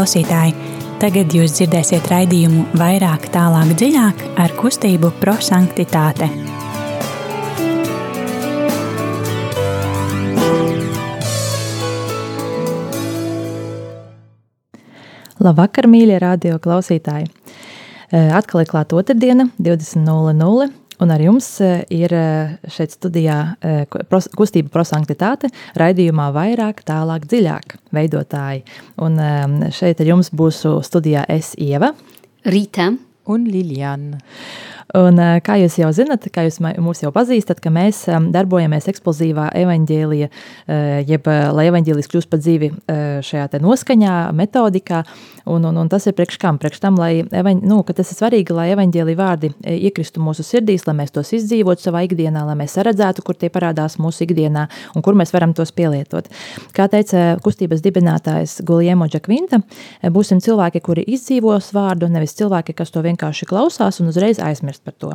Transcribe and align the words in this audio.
Klausītāji, 0.00 0.54
tagad 0.96 1.34
jūs 1.36 1.58
dzirdēsiet 1.58 2.06
raidījumu 2.08 2.62
vairāk, 2.80 3.26
tālāk, 3.34 3.74
dziļāk 3.76 4.22
ar 4.40 4.54
kustību 4.56 5.10
prosanktitāte. 5.20 6.24
Labvakar, 15.36 15.84
mīļie 15.92 16.16
radio 16.24 16.56
klausītāji! 16.64 17.28
Atkal 18.08 18.64
ir 18.64 18.72
klāta 18.72 18.96
otrdiena, 18.96 19.50
20.00. 19.60 20.72
Un 21.00 21.12
ar 21.14 21.22
jums 21.24 21.46
ir 21.92 22.12
šeit 22.68 22.92
studijā 22.92 23.38
kustība 24.36 24.72
prosanktitāte, 24.74 25.48
raidījumā 25.80 26.28
vairāk, 26.36 26.82
tālāk, 26.84 27.24
dziļāk 27.30 27.78
veidotāji. 27.96 28.66
Un 29.00 29.16
šeit 29.72 30.02
ar 30.04 30.12
jums 30.12 30.28
būs 30.36 30.64
studijā 30.86 31.24
es 31.32 31.54
Ieva. 31.56 31.94
Rīta. 32.44 32.92
Un 33.30 33.44
Liljana. 33.46 34.18
Un, 34.96 35.20
kā 35.46 35.54
jūs 35.60 35.76
jau 35.78 35.90
zinat, 35.94 36.24
kā 36.34 36.44
jūs 36.46 36.58
mūs 36.60 37.02
jau 37.04 37.12
pazīstat, 37.14 37.60
ka 37.62 37.70
mēs 37.70 38.02
darbojamies 38.34 38.88
eksplozīvā 38.90 39.50
evaņģēlija, 39.60 40.28
jeb 41.06 41.28
lai 41.30 41.66
evaņģēlijs 41.70 42.10
kļūst 42.10 42.30
par 42.30 42.40
dzīvi 42.42 42.72
šajā 43.26 43.60
noskaņā, 43.62 44.16
metodikā. 44.34 45.04
Un, 45.50 45.64
un, 45.66 45.78
un 45.80 45.88
tas 45.90 46.04
ir 46.06 46.14
priekš 46.14 46.36
kam? 46.42 46.58
Priekš 46.60 46.82
tam, 46.82 46.98
lai 47.00 47.22
evaņ, 47.24 47.62
nu, 47.66 47.80
tas 47.86 48.10
ir 48.12 48.18
svarīgi, 48.18 48.54
lai 48.54 48.68
evaņģēlī 48.74 49.14
vārdi 49.18 49.52
iekristu 49.62 50.22
mūsu 50.22 50.44
sirdīs, 50.46 50.84
lai 50.86 50.94
mēs 50.98 51.14
tos 51.14 51.32
izdzīvotu 51.38 51.86
savā 51.86 52.02
ikdienā, 52.06 52.44
lai 52.46 52.56
mēs 52.60 52.76
redzētu, 52.86 53.24
kur 53.26 53.38
tie 53.38 53.50
parādās 53.52 53.96
mūsu 54.02 54.26
ikdienā 54.26 54.66
un 54.94 55.06
kur 55.06 55.16
mēs 55.18 55.32
varam 55.34 55.54
tos 55.56 55.72
pielietot. 55.74 56.28
Kā 56.76 56.86
teica 56.92 57.38
kustības 57.42 57.82
dibinātājs 57.82 58.60
Guliemo 58.68 59.08
Džakvinta, 59.10 59.62
būsim 60.12 60.42
cilvēki, 60.44 60.84
kuri 60.84 61.06
izdzīvos 61.16 61.72
vārdu, 61.74 62.10
nevis 62.12 62.36
cilvēki, 62.38 62.76
kas 62.78 62.92
to 62.94 63.02
vienkārši 63.06 63.48
klausās 63.50 64.02
un 64.04 64.12
uzreiz 64.12 64.38
aizmirst 64.44 64.79
par 64.84 64.96
to. 64.98 65.14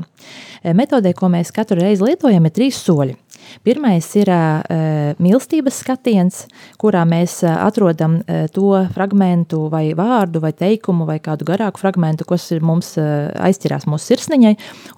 Metodē, 0.76 1.14
ko 1.18 1.30
mēs 1.34 1.54
katru 1.56 1.82
reizi 1.82 2.06
lietojam, 2.06 2.46
ir 2.48 2.56
trīs 2.56 2.82
soļi. 2.86 3.18
Pirmais 3.66 4.08
ir 4.18 4.30
uh, 4.32 5.14
mīlestības 5.22 5.80
skatiens, 5.84 6.42
kurā 6.82 7.04
mēs 7.08 7.40
atrodam 7.46 8.20
uh, 8.22 8.46
to 8.54 8.72
fragment 8.96 9.54
vai 9.72 9.90
vārdu, 9.98 10.42
vai 10.44 10.52
teikumu, 10.56 11.06
vai 11.08 11.18
kādu 11.24 11.48
garāku 11.48 11.82
fragment, 11.82 12.24
kas 12.28 12.50
mums 12.66 12.96
uh, 13.00 13.30
aizķirās 13.46 13.88
mūsu 13.90 14.12
sirsniņai. 14.12 14.54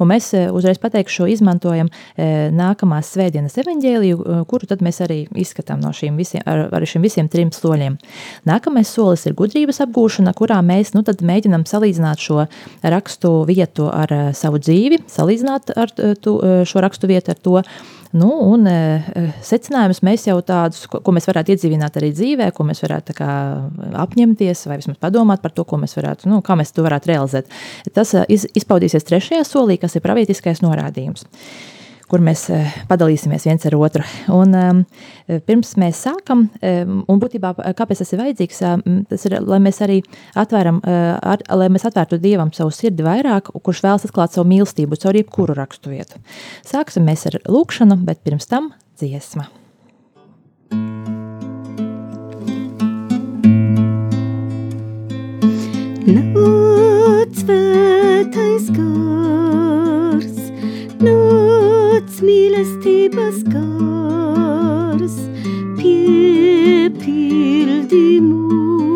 Mēs 0.07 0.29
uh, 0.35 0.47
uzreiz 0.55 0.79
pateikšu, 0.81 1.27
izmantojam 1.33 1.91
uh, 1.91 2.47
nākamās 2.55 3.11
svētdienas 3.15 3.57
evaņģēliju, 3.63 4.19
uh, 4.21 4.43
kuru 4.49 4.79
mēs 4.83 5.01
arī 5.05 5.19
izskatām 5.35 5.81
no 5.83 5.91
šīm 5.95 6.17
visiem, 6.19 6.43
ar, 6.47 6.67
ar 6.73 6.87
šiem 6.87 7.05
visiem 7.05 7.29
trim 7.31 7.51
soļiem. 7.55 7.97
Nākamais 8.47 8.89
solis 8.91 9.25
ir 9.27 9.37
gudrības 9.37 9.81
apgūšana, 9.85 10.33
kurā 10.37 10.59
mēs 10.65 10.93
nu, 10.95 11.03
mēģinām 11.03 11.67
salīdzināt 11.67 12.23
šo 12.23 12.47
rakstu 12.83 13.33
vietu 13.49 13.89
ar 13.91 14.13
uh, 14.13 14.27
savu 14.37 14.56
dzīvi, 14.61 15.03
salīdzināt 15.11 15.75
ar, 15.77 15.93
tu, 16.21 16.39
šo 16.67 16.83
rakstu 16.83 17.09
vietu 17.09 17.33
ar 17.33 17.39
to, 17.43 17.61
Nu, 18.15 18.29
un 18.53 18.63
e, 18.69 18.75
secinājumus 19.43 19.99
mēs 20.05 20.27
jau 20.29 20.37
tādus, 20.45 20.85
ko, 20.87 21.01
ko 21.03 21.13
mēs 21.15 21.27
varētu 21.27 21.53
iedzīvināt 21.53 21.97
arī 21.99 22.13
dzīvē, 22.15 22.49
ko 22.55 22.63
mēs 22.67 22.79
varētu 22.85 23.15
kā, 23.17 23.31
apņemties 24.05 24.63
vai 24.69 24.77
vismaz 24.79 24.99
padomāt 25.01 25.43
par 25.43 25.51
to, 25.55 25.65
ko 25.67 25.79
mēs 25.81 25.97
varētu, 25.97 26.29
nu, 26.31 26.39
kā 26.45 26.55
mēs 26.59 26.71
to 26.75 26.85
varētu 26.87 27.11
realizēt. 27.11 27.51
Tas 27.93 28.15
iz, 28.31 28.47
izpaudīsies 28.57 29.07
trešajā 29.07 29.43
solī, 29.47 29.75
kas 29.81 29.99
ir 29.99 30.05
pravietiskais 30.07 30.63
norādījums 30.63 31.27
kur 32.11 32.23
mēs 32.23 32.47
eh, 32.53 32.71
padalīsimies 32.89 33.47
viens 33.47 33.67
ar 33.67 33.75
otru. 33.77 34.05
Un, 34.33 34.55
um, 34.55 34.81
pirms 35.47 35.73
mēs 35.79 35.99
sākam, 36.07 36.47
um, 36.47 37.01
un 37.09 37.21
būtībā 37.21 37.53
kāpēc 37.77 38.01
tas 38.03 38.13
ir 38.13 38.21
vajadzīgs, 38.23 38.61
um, 38.69 39.01
tas 39.11 39.27
ir, 39.27 39.37
lai 39.43 39.59
mēs 39.63 39.81
arī 39.85 39.99
atvēram, 40.39 40.79
uh, 40.83 41.17
ar, 41.35 41.43
lai 41.59 41.69
mēs 41.73 41.87
atvērtu 41.89 42.21
Dievam 42.23 42.53
savu 42.55 42.71
sirdi 42.75 43.05
vairāk, 43.05 43.51
kurš 43.63 43.83
vēlas 43.85 44.07
atklāt 44.07 44.35
savu 44.35 44.47
mīlestību 44.53 44.99
caur 45.03 45.19
jebkuru 45.19 45.57
rakstu 45.57 45.93
vietu. 45.93 46.21
Sāksim 46.67 47.07
mēs 47.07 47.27
ar 47.31 47.41
lūkšanu, 47.47 47.99
bet 48.07 48.23
pirms 48.23 48.47
tam 48.49 48.71
dziesma. 48.99 49.49
Nāc 56.07 57.35
svētais 57.41 58.69
gars, 58.71 60.37
nāc 61.03 61.56
mīlestības 62.23 63.43
gars, 63.51 65.15
piepildi 65.77 66.99
mūs, 68.23 68.86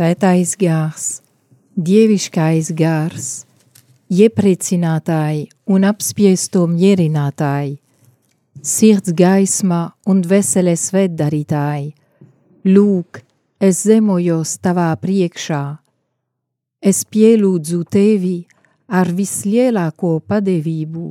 Svētais 0.00 0.54
gārs, 0.56 1.06
dieviškais 1.76 2.70
gārs, 2.72 3.26
iepriecinātāji 4.08 5.42
un 5.68 5.84
apspiesto 5.84 6.62
mierinātāji, 6.72 7.74
sirds 8.64 9.12
gaisma 9.12 9.82
un 10.08 10.24
veseles 10.24 10.86
svētdarītāji, 10.88 11.92
lūk, 12.72 13.20
es 13.60 13.84
zemojos 13.84 14.56
tavā 14.64 14.88
priekšā, 15.04 15.62
es 16.80 17.04
pielūdzu 17.04 17.84
tevi 17.92 18.34
ar 18.88 19.12
vislielāko 19.12 20.16
padevību 20.24 21.08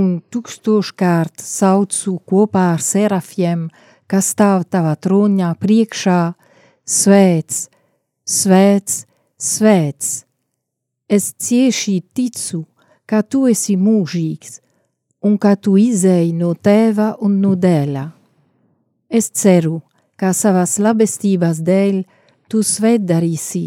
un 0.00 0.12
tūkstoškārt 0.32 1.44
saucu 1.44 2.16
kopā 2.24 2.70
ar 2.72 2.90
serafiem, 2.92 3.68
kas 4.08 4.32
stāv 4.32 4.64
tavā 4.64 4.96
troņā 4.96 5.58
priekšā, 5.60 6.22
svēts, 6.88 7.66
svēts, 8.28 9.06
svēts. 9.40 10.24
Es 11.08 11.32
cieši 11.32 12.02
ticu, 12.12 12.66
ka 13.08 13.22
tu 13.24 13.46
esi 13.48 13.78
mūžīgs 13.80 14.60
un 15.24 15.38
ka 15.40 15.54
tu 15.56 15.78
izēji 15.80 16.34
no 16.36 16.52
tēva 16.52 17.14
un 17.24 17.40
no 17.40 17.54
dēla. 17.56 18.04
Es 19.08 19.30
ceru, 19.32 19.80
ka 20.20 20.34
savas 20.36 20.76
labestības 20.76 21.62
dēļ 21.64 22.02
tu 22.52 22.60
svētdarīsi 22.60 23.64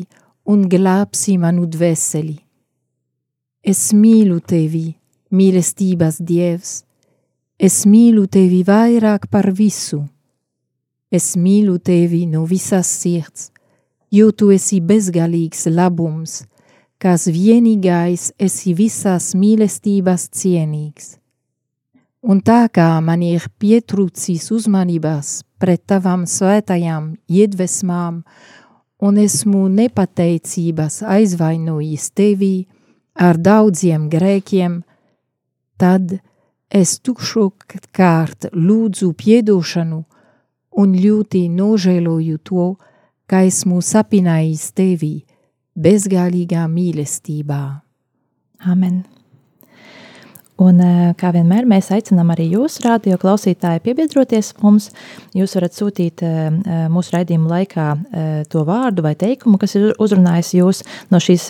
un 0.54 0.68
glābsi 0.70 1.40
manu 1.42 1.66
dvēseli. 1.66 2.38
Es 3.66 3.90
mīlu 3.94 4.40
tevi, 4.46 4.92
mīlestības 5.34 6.22
dievs, 6.22 6.84
es 7.58 7.84
mīlu 7.90 8.28
tevi 8.30 8.62
vairāk 8.66 9.26
par 9.30 9.50
visu. 9.58 10.04
Es 11.12 11.34
mīlu 11.36 11.80
tevi 11.82 12.24
no 12.30 12.46
visas 12.50 12.90
sirds, 13.02 13.50
jo 14.12 14.32
tu 14.32 14.52
esi 14.52 14.82
bezgalīgs 14.84 15.66
labums, 15.72 16.42
kas 17.02 17.26
vienīgais 17.32 18.32
esi 18.40 18.76
visas 18.78 19.32
mīlestības 19.34 20.28
cienīgs. 20.36 21.16
Un 22.22 22.44
tā 22.46 22.68
kā 22.70 23.00
man 23.02 23.24
ir 23.26 23.48
pietrūcis 23.58 24.52
uzmanības 24.54 25.40
pret 25.58 25.82
tavam 25.90 26.28
svētajām 26.30 27.16
iedvesmām, 27.26 28.22
un 29.02 29.18
esmu 29.18 29.64
nepateicības 29.74 31.02
aizvainojis 31.16 32.12
tevi 32.14 32.68
ar 33.18 33.40
daudziem 33.42 34.06
grēkiem, 34.12 34.84
tad 35.82 36.20
es 36.70 37.00
tukšo 37.02 37.48
kārt 37.90 38.52
lūdzu 38.54 39.10
piedošanu 39.18 40.04
un 40.82 40.94
ļoti 40.94 41.48
nožēloju 41.50 42.38
to, 42.46 42.68
ka 43.32 43.46
esmu 43.48 43.80
sapinājis 43.80 44.66
tevi 44.76 45.14
bezgalīgā 45.80 46.66
mīlestībā. 46.68 47.64
Amen! 48.68 49.02
Un, 50.62 50.78
kā 51.18 51.32
vienmēr, 51.34 51.66
mēs 51.66 51.88
aicinām 51.96 52.30
arī 52.36 52.46
jūs, 52.52 52.76
radio 52.86 53.16
klausītāji, 53.18 53.82
piebiedroties 53.82 54.52
mums. 54.62 54.92
Jūs 55.34 55.56
varat 55.58 55.74
sūtīt 55.74 56.22
mūsu 56.92 57.16
raidījuma 57.16 57.50
laikā 57.50 57.86
to 58.52 58.62
vārdu 58.68 59.02
vai 59.02 59.16
teikumu, 59.18 59.58
kas 59.62 59.74
ir 59.80 59.96
uzrunājis 60.02 60.52
jūs 60.60 60.82
no 61.10 61.18
šīs 61.24 61.48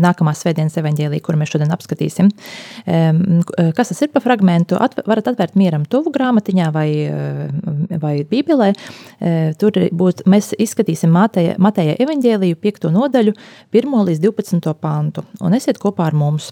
nākamās 0.00 0.40
svētdienas 0.44 0.78
evaņģēlī, 0.80 1.20
kuru 1.24 1.40
mēs 1.42 1.52
šodien 1.52 1.74
apskatīsim. 1.76 2.30
Kas 3.76 3.92
tas 3.92 4.00
ir 4.06 4.12
pa 4.14 4.22
fragmentu? 4.24 4.78
At, 4.80 4.96
varat 5.04 5.28
atvērt 5.34 5.58
mieram 5.60 5.84
tuvu 5.84 6.14
grāmatiņā 6.14 6.70
vai, 6.72 6.88
vai 8.00 8.14
bībelē. 8.30 8.70
Tur 9.60 9.80
būs, 9.92 10.24
mēs 10.30 10.54
izskatīsim 10.56 11.12
Mateja, 11.12 11.58
Mateja 11.60 11.98
evaņģēliju 12.00 12.62
5. 12.64 12.88
nodaļu, 12.96 13.36
1 13.76 14.00
līdz 14.08 14.24
12. 14.24 14.72
pantu. 14.80 15.28
Un 15.44 15.60
esiet 15.60 15.82
kopā 15.82 16.08
ar 16.08 16.16
mums. 16.16 16.48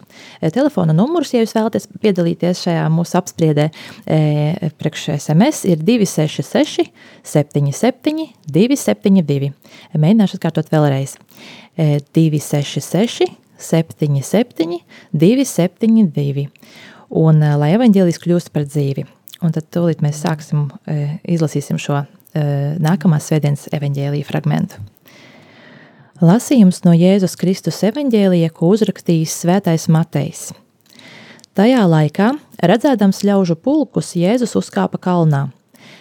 Telefona 0.52 0.92
numurs, 0.96 1.32
ja 1.32 1.40
jūs 1.40 1.56
vēlaties 1.56 1.88
piedalīties 2.02 2.64
šajā 2.66 2.84
mūsu 2.92 3.18
apspriedē, 3.20 3.68
e, 4.06 4.70
priekš 4.80 5.08
SMS 5.16 5.64
ir 5.70 5.82
266, 5.82 6.90
77, 7.32 8.28
272. 8.50 9.52
Mēģināšu 9.94 10.38
atkārtot 10.38 10.72
vēlreiz. 10.72 11.16
E, 11.76 12.00
266, 12.14 13.30
77, 13.62 14.80
272. 15.12 16.48
Un 17.12 17.42
e, 17.42 17.52
lai 17.60 17.74
evaņģēlijs 17.76 18.22
kļūst 18.22 18.52
par 18.54 18.66
dzīvi. 18.68 19.06
Un 19.42 19.54
tad 19.54 19.66
tūlīt 19.74 20.02
mēs 20.04 20.22
sāksim, 20.22 20.68
e, 20.86 21.18
izlasīsim 21.34 21.80
šo 21.82 21.98
e, 21.98 22.06
nākamās 22.82 23.26
svētdienas 23.28 23.68
evaņģēlīja 23.74 24.28
fragmentu. 24.28 24.82
Lasījums 26.22 26.84
no 26.86 26.92
Jēzus 26.94 27.34
Kristus 27.40 27.80
evaņģēlija, 27.88 28.52
ko 28.54 28.70
uzrakstījis 28.76 29.40
Svētais 29.42 29.88
Matejs. 29.90 30.52
Tajā 31.52 31.82
laikā, 31.84 32.30
redzēdams 32.64 33.18
ļaužu 33.28 33.58
pulkus, 33.60 34.14
Jēzus 34.16 34.54
uzkāpa 34.56 34.96
kalnā. 34.96 35.50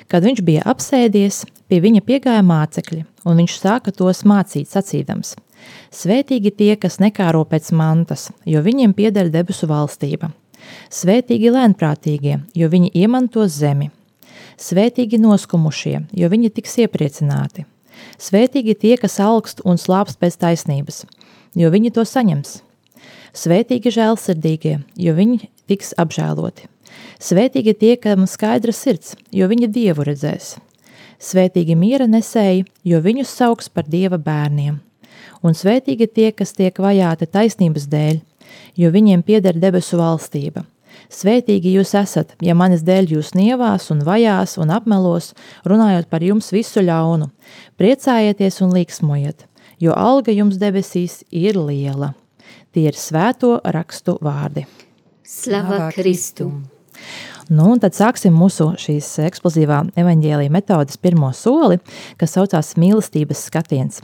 Kad 0.08 0.24
viņš 0.24 0.40
bija 0.48 0.62
apsēdies, 0.72 1.42
pie 1.68 1.82
viņa 1.84 2.02
piegāja 2.08 2.44
mācekļi, 2.48 3.02
un 3.28 3.42
viņš 3.42 3.58
sāka 3.60 3.92
tos 3.92 4.24
mācīt, 4.24 4.70
sacīdams: 4.72 5.34
Svētīgi 5.92 6.54
tie, 6.56 6.70
kas 6.80 7.02
nekāro 7.04 7.44
pēc 7.44 7.68
mantas, 7.76 8.30
jo 8.48 8.64
viņiem 8.64 8.96
pieder 8.96 9.28
debesu 9.28 9.68
valstība. 9.68 10.32
Svētīgi 10.88 11.52
lēnprātīgie, 11.52 12.40
jo 12.56 12.72
viņi 12.72 12.96
iemantos 13.04 13.52
zemi. 13.52 13.92
Svētīgi 14.56 15.20
noskumušie, 15.20 15.98
jo 16.16 16.32
viņi 16.32 16.56
tiks 16.56 16.80
iepriecināti. 16.86 17.68
Svētīgi 18.16 18.80
tie, 18.80 18.96
kas 18.96 19.20
augst 19.20 19.60
un 19.68 19.76
slāpst 19.76 20.16
pēc 20.16 20.40
taisnības, 20.48 21.04
jo 21.60 21.76
viņi 21.76 21.98
to 22.00 22.08
saņems. 22.08 22.62
Svētīgi 23.32 23.94
žēlsirdīgie, 23.96 24.82
jo 25.00 25.14
viņi 25.16 25.48
tiks 25.72 25.94
apžēloti. 26.02 26.68
Svētīgi 27.22 27.74
tie, 27.80 27.94
kam 27.96 28.26
skaidra 28.28 28.74
sirds, 28.76 29.16
jo 29.32 29.48
viņi 29.48 29.70
dievu 29.72 30.04
redzēs. 30.04 30.58
Svētīgi 31.22 31.78
miera 31.78 32.10
nesēji, 32.10 32.66
jo 32.84 33.00
viņus 33.00 33.32
sauks 33.38 33.70
par 33.70 33.88
dieva 33.88 34.18
bērniem. 34.20 34.82
Un 35.46 35.56
svētīgi 35.56 36.10
tie, 36.12 36.32
kas 36.36 36.52
tiek 36.58 36.76
vajāti 36.82 37.30
taisnības 37.30 37.88
dēļ, 37.90 38.20
jo 38.76 38.92
viņiem 38.92 39.24
pieder 39.24 39.56
debesu 39.56 40.02
valstība. 40.02 40.66
Svētīgi 41.12 41.76
jūs 41.78 41.94
esat, 41.96 42.36
ja 42.44 42.56
manis 42.58 42.84
dēļ 42.88 43.14
jūs 43.16 43.32
nievās 43.36 43.90
un 43.94 44.04
vajās 44.08 44.58
un 44.60 44.74
apmelos, 44.76 45.32
runājot 45.68 46.10
par 46.12 46.24
jums 46.24 46.52
visu 46.52 46.84
ļaunu. 46.84 47.30
Priecājieties 47.80 48.60
un 48.66 48.76
līksmojiet, 48.76 49.46
jo 49.80 49.96
alga 49.96 50.36
jums 50.36 50.60
debesīs 50.62 51.22
ir 51.32 51.60
liela. 51.60 52.12
Tie 52.72 52.86
ir 52.88 52.96
svēto 52.96 53.58
rakstu 53.68 54.16
vārdi. 54.24 54.64
Slava 55.28 55.90
Kristum! 55.92 56.62
Nu, 57.52 57.74
tad 57.84 57.98
sāksim 57.98 58.32
mūsu 58.38 58.70
šīs 58.80 59.10
eksplozīvā 59.26 59.82
evaņģēlīja 60.00 60.54
metodas 60.56 61.00
pirmo 61.02 61.34
soli, 61.36 61.82
kas 62.16 62.38
saucās 62.38 62.78
mīlestības 62.80 63.42
skatiens. 63.50 64.00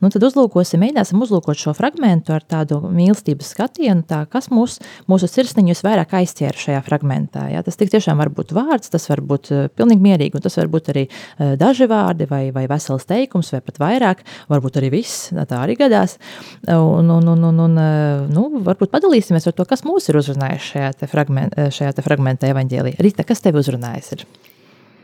Nu, 0.00 0.10
tad 0.12 0.24
uzlūkosim, 0.26 0.80
mēģināsim 0.82 1.20
uzlūkot 1.24 1.58
šo 1.60 1.74
fragmentu 1.76 2.34
ar 2.34 2.44
tādu 2.46 2.80
mīlestības 2.84 3.52
skatienu, 3.54 4.04
tā, 4.08 4.22
kas 4.30 4.50
mūs, 4.52 4.78
mūsu 5.10 5.28
sirsniņus 5.30 5.82
vairāk 5.86 6.14
aizķēra 6.20 6.60
šajā 6.60 6.82
fragmentā. 6.86 7.46
Ja? 7.52 7.62
Tas 7.66 7.78
tiešām 7.80 8.20
var 8.20 8.32
būt 8.34 8.54
vārds, 8.56 8.92
tas 8.92 9.08
var 9.10 9.22
būt 9.26 9.50
uh, 9.54 9.66
pilnīgi 9.76 10.04
mierīgi, 10.04 10.38
un 10.38 10.44
tas 10.44 10.58
var 10.60 10.70
būt 10.72 10.92
arī 10.94 11.06
uh, 11.08 11.54
daži 11.60 11.88
vārdi 11.90 12.28
vai, 12.30 12.42
vai 12.54 12.66
vesels 12.70 13.08
teikums, 13.08 13.52
vai 13.56 13.62
pat 13.66 13.80
vairāk, 13.82 14.24
varbūt 14.50 14.80
arī 14.80 14.92
viss, 14.96 15.30
tā 15.34 15.62
arī 15.62 15.76
gadās. 15.80 16.18
Un, 16.66 17.10
un, 17.10 17.32
un, 17.34 17.48
un, 17.50 17.64
un 17.66 17.80
uh, 17.80 18.28
nu, 18.30 18.46
varbūt 18.66 18.92
padalīsimies 18.94 19.48
ar 19.50 19.56
to, 19.56 19.66
kas 19.68 19.84
mūs 19.86 20.10
ir 20.10 20.20
uzrunājis 20.20 20.72
šajā 20.74 20.94
te, 21.02 21.10
fragment, 21.10 21.56
šajā 21.74 21.96
te 21.96 22.06
fragmentā 22.06 22.54
evaņģēlī. 22.54 22.96
Rita, 23.02 23.26
kas 23.26 23.44
tevi 23.44 23.62
uzrunājis 23.62 24.14
ir? 24.16 24.26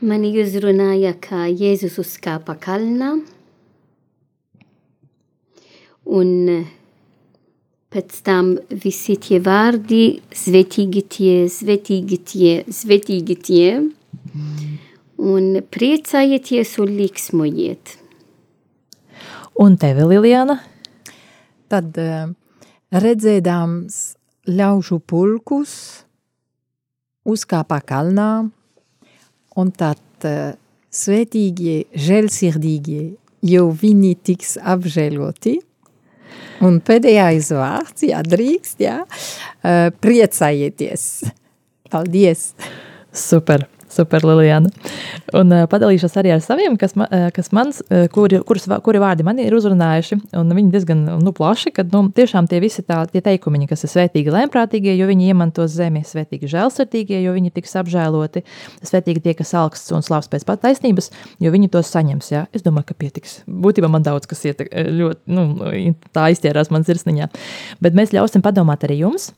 Mani 0.04 0.28
uzrunāja, 0.42 1.14
ka 1.24 1.46
Jēzus 1.48 1.96
uzkāpa 2.02 2.52
kalnā, 2.60 3.14
un 6.06 6.32
eh, 6.52 6.64
pēc 7.92 8.22
tam 8.26 8.54
visi 8.70 9.16
tie 9.22 9.40
vārdi, 9.42 10.20
svetīgi 10.34 11.02
tie, 11.10 11.36
svetīgi 11.50 12.18
tie, 12.30 12.50
svetīgi 12.68 13.36
tie, 13.48 13.68
un 15.16 15.46
priecājieties 15.72 16.74
un 16.82 16.92
liksmojiet. 16.98 17.96
Un 19.62 19.78
tevi, 19.80 20.04
Liljana? 20.04 20.58
Tad 21.72 21.96
uh, 21.98 22.28
redzēdams 22.92 23.96
ļaužu 24.52 25.00
pulkus, 25.08 25.72
uzkāpā 27.26 27.80
kalnā, 27.88 28.30
un 29.56 29.72
tad 29.72 30.28
uh, 30.28 30.52
svētīgie, 30.92 31.86
žēlsirdīgie, 31.96 33.06
jo 33.46 33.64
viņi 33.72 34.12
tiks 34.28 34.56
apžēloti, 34.60 35.56
Un 36.64 36.80
pēdējais 36.84 37.50
vārds, 37.56 38.06
jā, 38.08 38.22
drīkst, 38.24 38.80
jā, 38.86 38.98
uh, 39.04 39.88
priecājieties. 40.00 41.06
Paldies! 41.92 42.50
Super! 43.16 43.68
Super, 43.96 44.24
Lilijana. 44.28 44.68
Un 45.36 45.52
uh, 45.54 45.64
padalīšos 45.70 46.18
arī 46.20 46.34
ar 46.34 46.42
saviem, 46.44 46.74
kas, 46.76 46.92
ma, 46.98 47.06
uh, 47.08 47.28
kas 47.34 47.48
mans, 47.56 47.78
uh, 47.88 48.04
kuri, 48.12 48.42
kurus, 48.44 48.66
kuri 48.84 49.00
vārdi 49.00 49.24
man 49.24 49.40
ir 49.40 49.54
uzrunājuši. 49.56 50.18
Viņi 50.36 50.72
diezgan 50.74 51.04
nu, 51.22 51.32
plaši, 51.36 51.72
ka 51.76 51.84
nu, 51.88 52.02
tiešām 52.12 52.48
tie 52.50 52.60
visi 52.60 52.84
tā, 52.84 53.02
tie 53.08 53.22
teikumiņi, 53.24 53.68
kas 53.70 53.86
ir 53.86 53.92
svētīgi 53.94 54.34
lēmprātīgie, 54.34 54.92
jo 54.98 55.08
viņi 55.08 55.30
iemantos 55.32 55.72
zemi, 55.72 56.02
svētīgi 56.04 56.50
žēlsirdīgie, 56.52 57.22
jo 57.24 57.32
viņi 57.36 57.54
tiks 57.56 57.72
apžēloti, 57.80 58.44
svētīgi 58.84 59.24
tie, 59.24 59.34
kas 59.38 59.54
augsts 59.56 59.94
un 59.96 60.04
slavs 60.04 60.28
pēc 60.32 60.44
pat 60.48 60.60
taisnības, 60.66 61.10
jo 61.40 61.54
viņi 61.54 61.72
tos 61.72 61.88
saņems. 61.94 62.30
Ja? 62.34 62.44
Es 62.52 62.64
domāju, 62.66 62.90
ka 62.90 62.98
pietiks. 63.00 63.38
Būtībā 63.48 63.88
man 63.92 64.04
daudz 64.04 64.28
kas 64.28 64.44
iet, 64.48 64.60
ļoti, 64.72 65.24
nu, 65.32 65.46
tā 66.16 66.28
izķērās 66.36 66.72
man 66.74 66.84
sirsniņā. 66.84 67.30
Bet 67.80 67.96
mēs 67.96 68.12
ļausim 68.16 68.44
padomāt 68.44 68.84
arī 68.84 69.00
jums. 69.00 69.30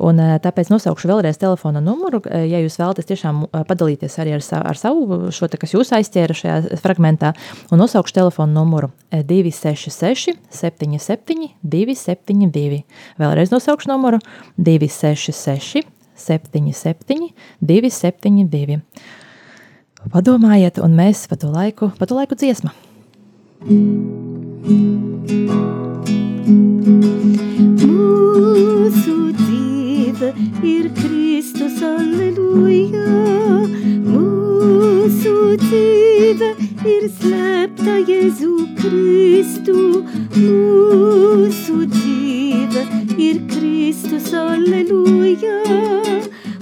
Un, 0.00 0.20
tāpēc 0.40 0.72
nosaukšu 0.72 1.12
vēlreiz 1.12 1.40
telefona 1.40 1.84
numuru, 1.84 2.22
ja 2.24 2.64
jūs 2.64 2.80
vēlaties 2.80 3.12
tiešām 3.12 3.46
padalīties 3.66 4.05
padalīties 4.06 4.18
arī 4.20 4.34
ar, 4.34 4.42
savu, 4.42 4.66
ar 4.66 4.76
savu 4.76 5.30
šo, 5.32 5.48
te, 5.48 5.58
kas 5.58 5.74
jūs 5.74 5.92
aizķēra 5.92 6.34
šajā 6.34 6.78
fragmentā, 6.80 7.34
un 7.70 7.78
nosaukšu 7.78 8.14
telefonu 8.14 8.52
numuru 8.54 8.90
266 9.10 10.36
77 10.50 11.54
272. 11.62 12.84
Vēlreiz 13.18 13.50
nosaukšu 13.52 13.90
numuru 13.90 14.18
266 14.58 15.86
77 16.16 17.32
272. 17.60 18.80
padomājiet, 20.12 20.78
un 20.78 20.94
mēs 20.94 21.26
pa 21.28 21.36
to 21.36 21.50
laiku, 21.50 21.90
pa 21.98 22.06
to 22.06 22.14
laiku 22.14 22.36
dziesma. 22.38 22.70
Mūsu 27.86 29.15
dzīve 30.16 30.32
ir 30.64 30.88
Kristus, 30.96 31.82
aleluja. 31.82 33.04
Mūsu 34.06 35.56
dzīve 35.60 36.48
ir 36.88 37.08
slēpta 37.18 37.98
Jēzu 38.08 38.54
Kristu. 38.78 40.04
Mūsu 40.36 41.84
dzīve 41.92 42.86
ir 43.18 43.42
Kristus, 43.52 44.32
aleluja. 44.32 45.60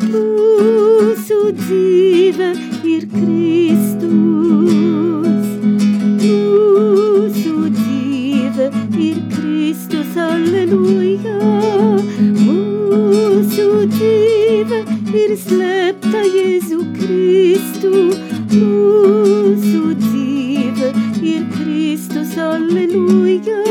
Mūsu 0.03 1.41
dzīve 1.63 2.51
ir 2.83 3.09
Kristus. 3.15 4.11
Mūsu 6.25 7.57
dzīve 7.79 8.71
ir 8.99 9.25
Kristus, 9.31 10.17
aleluja. 10.19 11.39
Mūsu 12.19 12.74
dzīve 13.91 14.81
ir 15.15 15.35
slēpta 15.41 16.23
Jēzu 16.27 16.81
Kristu. 16.95 17.93
Mūsu 18.55 19.95
dzīve 20.05 20.93
ir 21.35 21.45
Kristus, 21.57 22.39
aleluja. 22.39 23.64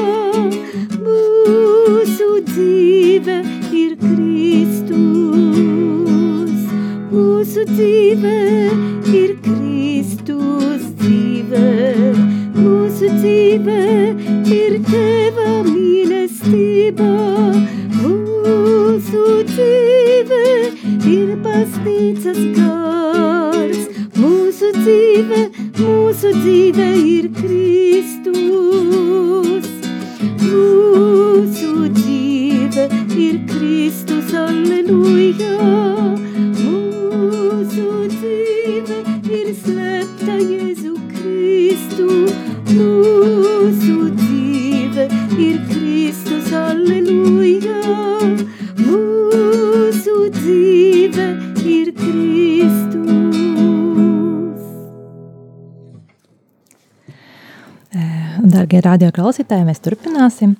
Radioklausītāji, 59.23 59.63
mēs 59.63 59.79
turpināsim. 59.79 60.53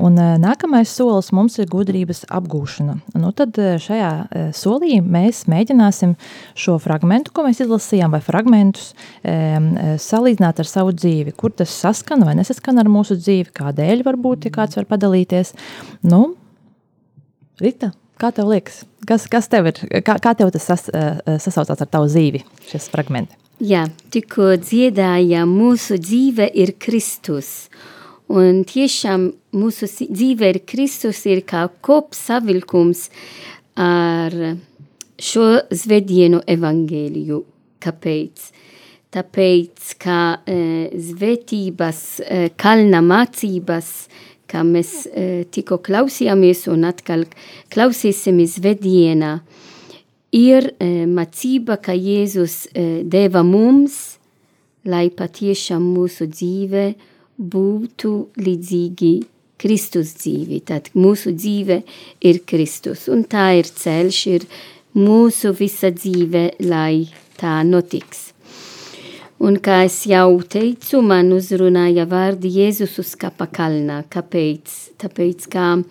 Un 0.00 0.14
nākamais 0.40 0.88
solis 0.88 1.28
mums 1.36 1.58
ir 1.60 1.68
gudrības 1.68 2.22
apgūšana. 2.32 2.94
Nu, 3.20 3.32
tad 3.36 3.58
šajā 3.84 4.52
solī 4.56 5.02
mēs 5.04 5.42
mēģināsim 5.52 6.14
šo 6.56 6.78
fragment, 6.80 7.28
ko 7.28 7.44
mēs 7.44 7.60
izlasījām, 7.60 8.14
vai 8.14 8.22
fragmentus 8.24 8.94
salīdzināt 9.22 10.62
ar 10.62 10.70
savu 10.70 10.94
dzīvi. 10.96 11.34
Kur 11.36 11.52
tas 11.52 11.74
saskan 11.74 12.24
vai 12.24 12.38
nesaskan 12.38 12.80
ar 12.80 12.88
mūsu 12.88 13.18
dzīvi, 13.20 13.52
kādēļ 13.58 14.06
varbūt, 14.06 14.48
ja 14.48 14.54
kāds 14.54 14.78
var 14.78 14.88
padalīties. 14.88 15.52
Nu, 16.08 16.38
Rita, 17.60 17.90
kā 18.16 18.30
tev 18.32 18.48
liekas? 18.48 18.86
Kas, 19.08 19.28
kas 19.28 19.50
tev 19.52 19.68
ir, 19.74 19.82
kā, 20.06 20.16
kā 20.22 20.32
tev 20.38 20.54
tas 20.54 20.64
sas, 20.70 20.88
sasaucās 21.44 21.84
ar 21.84 21.92
tavu 21.92 22.08
dzīvi, 22.08 22.46
šis 22.70 22.88
fragmenti? 22.94 23.36
Jā, 23.58 23.88
tikko 24.14 24.52
dziedājām, 24.62 25.50
mūsu 25.50 25.96
dzīve 25.98 26.46
ir 26.54 26.76
Kristus. 26.78 27.66
Un 28.30 28.62
tiešām 28.62 29.32
mūsu 29.52 29.88
si- 29.88 30.06
dzīve 30.06 30.46
ir 30.54 30.58
Kristus, 30.60 31.26
ir 31.26 31.40
kā 31.42 31.68
kopsavilkums 31.82 33.08
ar 33.74 34.30
šo 35.18 35.62
zvēdienu 35.70 36.44
evangēliju. 36.46 37.42
Kāpēc? 37.80 38.52
Tāpēc, 39.10 39.98
ka 39.98 40.38
e, 40.46 40.90
zvētības, 40.94 42.20
e, 42.20 42.50
kalna 42.56 43.00
mācības, 43.02 44.08
kā 44.46 44.62
mēs 44.62 45.08
e, 45.10 45.44
tikko 45.50 45.78
klausījāmies 45.78 46.68
un 46.70 46.84
atkal 46.84 47.24
klausīsimies 47.70 48.60
zvēdienā, 48.60 49.40
ir 50.34 50.72
e, 50.78 51.06
mācība, 51.08 51.78
ka 51.82 51.94
Jēzus 51.96 52.68
e, 52.72 52.86
deva 53.04 53.42
mums, 53.46 54.18
lai 54.88 55.08
patiešām 55.10 55.82
mūsu 55.94 56.28
dzīve 56.30 56.92
būtu 57.38 58.12
līdzīgi 58.38 59.12
Kristus 59.58 60.14
dzīvi. 60.20 60.62
Tad 60.68 60.90
mūsu 60.94 61.34
dzīve 61.34 61.82
ir 62.24 62.42
Kristus, 62.46 63.08
un 63.10 63.24
tā 63.24 63.50
ir 63.58 63.68
ceļš, 63.68 64.20
ir 64.34 64.48
mūsu 64.98 65.52
visa 65.56 65.90
dzīve, 65.94 66.50
lai 66.64 67.08
tā 67.38 67.60
notiks. 67.66 68.32
Un 69.38 69.60
kā 69.62 69.84
es 69.86 70.00
jau 70.10 70.40
teicu, 70.50 70.98
man 71.06 71.30
uzrunāja 71.36 72.08
vārdi 72.10 72.50
Jēzus 72.56 72.96
uz 72.98 73.12
kapa 73.18 73.46
kalnā. 73.46 74.00
Kāpēc? 74.10 74.72
Tāpēc, 74.98 75.46
ka 75.52 75.66
um, 75.78 75.84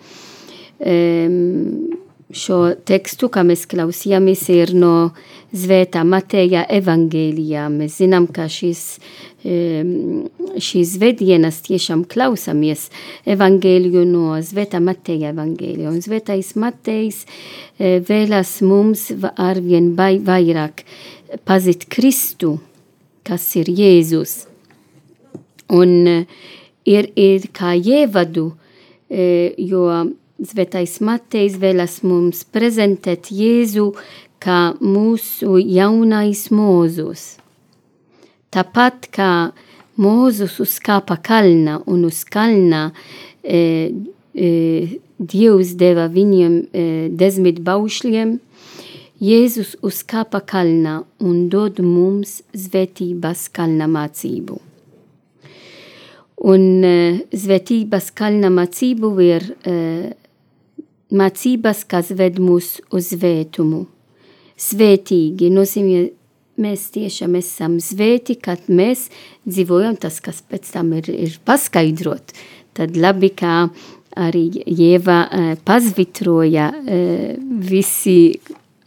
šo 2.34 2.74
tekstu, 2.88 3.30
kā 3.32 3.44
mēs 3.46 3.64
klausījāmies, 3.70 4.44
ir 4.52 4.74
no 4.76 5.10
Zvētā 5.56 6.02
Mateja 6.04 6.66
evangēlijā. 6.68 7.68
Mēs 7.72 8.00
zinām, 8.02 8.26
ka 8.28 8.50
šis, 8.52 8.98
šīs 9.40 10.90
zvedienas 10.92 11.62
tiešām 11.64 12.02
klausamies 12.10 12.90
evangēliju 13.24 14.04
no 14.10 14.36
Zvētā 14.44 14.82
Mateja 14.84 15.32
evangēlijā. 15.32 15.88
Un 15.88 16.02
Zvētais 16.04 16.52
Matejs 16.60 17.24
uh, 17.24 17.96
vēlas 18.04 18.58
mums 18.60 19.08
arvien 19.36 19.94
vai, 19.96 20.18
vairāk 20.20 20.84
pazīt 21.48 21.88
Kristu, 21.92 22.58
kas 23.24 23.44
ir 23.60 23.68
Jēzus. 23.72 24.46
Un 25.68 25.90
eh, 26.08 26.24
ir, 26.88 27.10
ir 27.16 27.48
kā 27.52 27.74
ievadu, 27.76 28.50
eh, 29.10 29.52
jo 29.58 29.84
Svētais 30.38 31.00
Matejs 31.02 31.56
vēlas 31.58 31.96
mums 32.06 32.44
prezentēt 32.54 33.32
Jēzu 33.34 33.88
kā 34.38 34.58
mūsu 34.78 35.56
jaunais 35.58 36.44
mūzus. 36.54 37.24
Tāpat 38.54 39.08
kā 39.10 39.32
Mūzus 39.98 40.60
uzkāpa 40.62 41.16
kalnā 41.26 41.80
un 41.90 42.04
uz 42.06 42.20
kalnā 42.22 42.84
e, 43.42 43.90
e, 44.30 44.50
Dievs 45.18 45.72
deva 45.74 46.04
viņiem 46.06 46.54
e, 46.70 46.84
desmit 47.10 47.58
baušļiem, 47.66 48.36
Jēzus 49.18 49.74
uzkāpa 49.82 50.44
kalnā 50.46 51.00
un 51.18 51.48
dod 51.50 51.82
mums 51.82 52.36
svētības 52.54 53.48
kalna 53.50 53.90
mācību. 53.90 54.60
Un 56.46 56.64
uh, 56.86 57.16
svētības 57.34 58.12
kalna 58.14 58.46
mācību 58.54 59.08
ir 59.24 59.48
uh, 59.66 60.04
mācības, 61.14 61.84
kas 61.88 62.12
ved 62.16 62.38
mūs 62.42 62.78
uz 62.94 63.12
svētumu. 63.14 63.84
Svētīgi 64.58 65.50
nozīmē, 65.54 66.08
mēs 66.58 66.88
tiešām 66.94 67.36
esam 67.38 67.78
svēti, 67.82 68.38
kad 68.42 68.66
mēs 68.68 69.06
dzīvojam 69.46 69.98
tas, 70.02 70.18
kas 70.20 70.42
pēc 70.42 70.72
tam 70.74 70.92
ir, 70.98 71.10
ir 71.12 71.38
paskaidrot. 71.46 72.34
Tad 72.76 72.98
labi, 72.98 73.30
kā 73.34 73.68
arī 74.18 74.48
Jēva 74.66 75.20
uh, 75.26 75.52
pazvitroja 75.66 76.72
uh, 76.74 77.36
visi, 77.70 78.18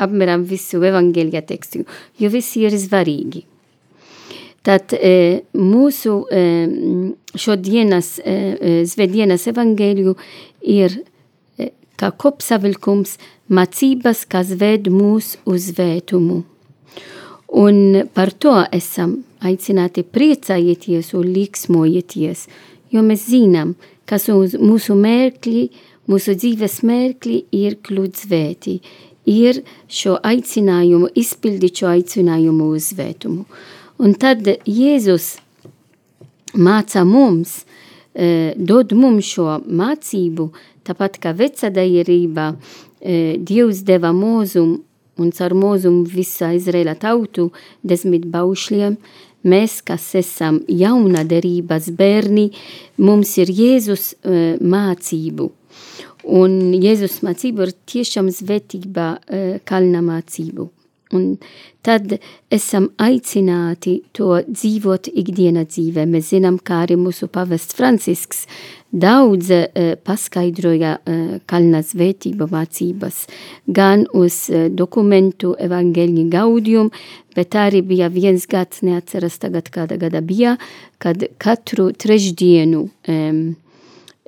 apmēram 0.02 0.44
visu 0.48 0.84
evangelija 0.84 1.44
tekstu, 1.48 1.86
jo 2.20 2.34
visi 2.34 2.68
ir 2.68 2.76
svarīgi. 2.80 3.46
Tad 4.62 4.94
e, 4.94 5.42
mūsu 5.58 6.20
e, 6.30 6.42
šodienas 7.34 8.12
e, 8.22 8.34
e, 8.34 8.74
svētdienas 8.86 9.48
evangēliju 9.50 10.14
ir 10.70 11.00
kā 12.02 12.10
kopsavilkums 12.12 13.18
mācības, 13.54 14.26
kas 14.26 14.56
ved 14.58 14.90
mūs 14.90 15.36
uz 15.46 15.70
svētumu. 15.72 16.42
Un 17.62 18.08
par 18.16 18.32
to 18.32 18.56
esam 18.72 19.20
aicināti 19.44 20.04
priecājieties 20.08 21.12
un 21.20 21.32
liksmojieties, 21.36 22.46
jo 22.94 23.04
mēs 23.04 23.28
zinām, 23.28 23.76
ka 24.08 24.20
mūsu 24.26 24.96
mērkli, 24.96 25.70
mūsu 26.08 26.36
dzīves 26.36 26.82
mērkli 26.88 27.44
ir 27.56 27.78
kļūt 27.84 28.24
svēti, 28.24 28.80
ir 29.28 29.62
šo 29.88 30.18
aicinājumu, 30.24 31.12
izpildīt 31.16 31.84
šo 31.84 31.92
aicinājumu 31.92 32.72
uz 32.76 32.92
svētumu. 32.94 33.46
Un 34.02 34.16
tad 34.18 34.48
Jēzus 34.66 35.36
māca 36.58 37.04
mums, 37.06 37.62
e, 38.16 38.54
dod 38.58 38.96
mums 38.98 39.28
šo 39.36 39.60
mācību, 39.68 40.50
tāpat 40.88 41.20
kā 41.22 41.36
vecadaierībā 41.38 42.48
e, 42.54 43.38
Dievs 43.38 43.84
deva 43.88 44.14
mūzumu 44.16 44.82
un 45.22 45.32
caur 45.36 45.56
mūzumu 45.58 46.06
visā 46.10 46.52
Izraēla 46.58 46.96
tautu 47.00 47.50
desmit 47.84 48.26
baušļiem, 48.32 48.98
mēs, 49.52 49.80
kas 49.86 50.08
esam 50.20 50.62
jauna 50.70 51.24
derības 51.28 51.92
bērni, 51.98 52.50
mums 53.02 53.36
ir 53.42 53.52
Jēzus 53.52 54.12
uh, 54.14 54.58
mācību. 54.62 55.50
Un 56.38 56.60
Jēzus 56.78 57.22
mācība 57.26 57.68
ir 57.68 57.74
tiešām 57.94 58.30
svētība 58.34 59.16
uh, 59.18 59.58
kalna 59.68 60.04
mācību. 60.06 60.70
Un 61.12 61.36
tad 61.84 62.14
esam 62.54 62.90
aicināti 63.02 63.98
to 64.16 64.38
dzīvot 64.48 65.10
ikdiena 65.12 65.66
dzīvē. 65.68 66.06
Mēs 66.08 66.32
zinām, 66.32 66.60
kā 66.64 66.84
arī 66.86 66.98
mūsu 67.00 67.28
pavests 67.32 67.76
Francisks 67.78 68.46
daudz 68.92 69.50
uh, 69.56 69.96
paskaidroja 70.04 70.98
uh, 71.00 71.40
kalna 71.50 71.82
svētība 71.86 72.48
mācības, 72.52 73.24
gan 73.68 74.06
uz 74.18 74.44
uh, 74.52 74.68
dokumentu 74.68 75.56
evaņģēļņa 75.60 76.28
gaudium, 76.32 76.92
bet 77.36 77.56
arī 77.56 77.82
bija 77.88 78.12
viens 78.12 78.48
gads, 78.52 78.84
neatceras 78.84 79.40
tagad 79.42 79.72
kāda 79.72 79.98
gada 80.00 80.22
bija, 80.22 80.58
kad 81.02 81.24
katru 81.42 81.90
trešdienu 81.96 82.86
um, 83.08 83.42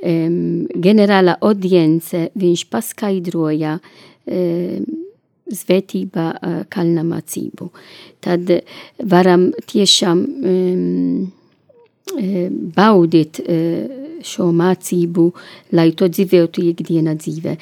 um, 0.03 0.41
ģenerāla 0.87 1.37
audience 1.43 2.27
viņš 2.39 2.67
paskaidroja 2.71 3.77
um, 3.79 5.02
svētībā 5.57 6.27
kalna 6.73 7.05
mācību. 7.07 7.69
Tad 8.23 8.51
varam 9.13 9.49
tiešām 9.69 10.23
um, 10.53 11.31
baudīt 12.75 13.39
uh, 13.43 14.03
šo 14.23 14.49
mācību, 14.55 15.27
lai 15.75 15.91
to 15.97 16.07
dzīvotu 16.11 16.63
ikdiena 16.71 17.15
dzīvē. 17.19 17.55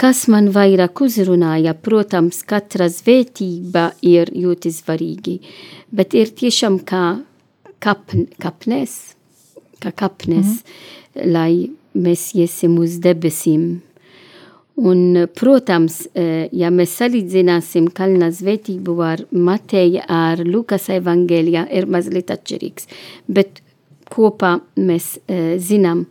Kas 0.00 0.24
man 0.32 0.48
vairāk 0.54 1.02
uzrunāja, 1.04 1.74
protams, 1.76 2.40
katra 2.48 2.88
svētība 2.88 3.90
ir 4.06 4.32
ļoti 4.32 4.72
svarīgi, 4.72 5.36
bet 5.92 6.16
ir 6.16 6.32
tiešām 6.40 6.80
kā 6.88 7.04
kapn, 7.84 8.24
kapnes, 8.40 8.96
kā 9.82 9.92
kapnes, 9.92 10.62
mm. 10.62 11.28
lai 11.28 11.52
mēs 11.92 12.30
iesim 12.38 12.78
uz 12.80 12.96
debesīm. 13.04 13.82
Un, 14.80 15.26
protams, 15.36 16.06
e, 16.16 16.48
ja 16.56 16.70
mēs 16.72 16.94
salīdzināsim 17.00 17.90
kalna 17.92 18.30
svētību 18.32 18.94
ar 19.04 19.24
Mateja, 19.30 20.06
ar 20.08 20.40
Lukas 20.46 20.88
evangelijā, 20.94 21.66
ir 21.68 21.88
mazliet 21.90 22.32
atšķirīgs. 22.32 22.88
Bet 23.28 23.60
kopā 24.10 24.56
mēs 24.80 25.14
uh, 25.20 25.54
zinām, 25.62 26.04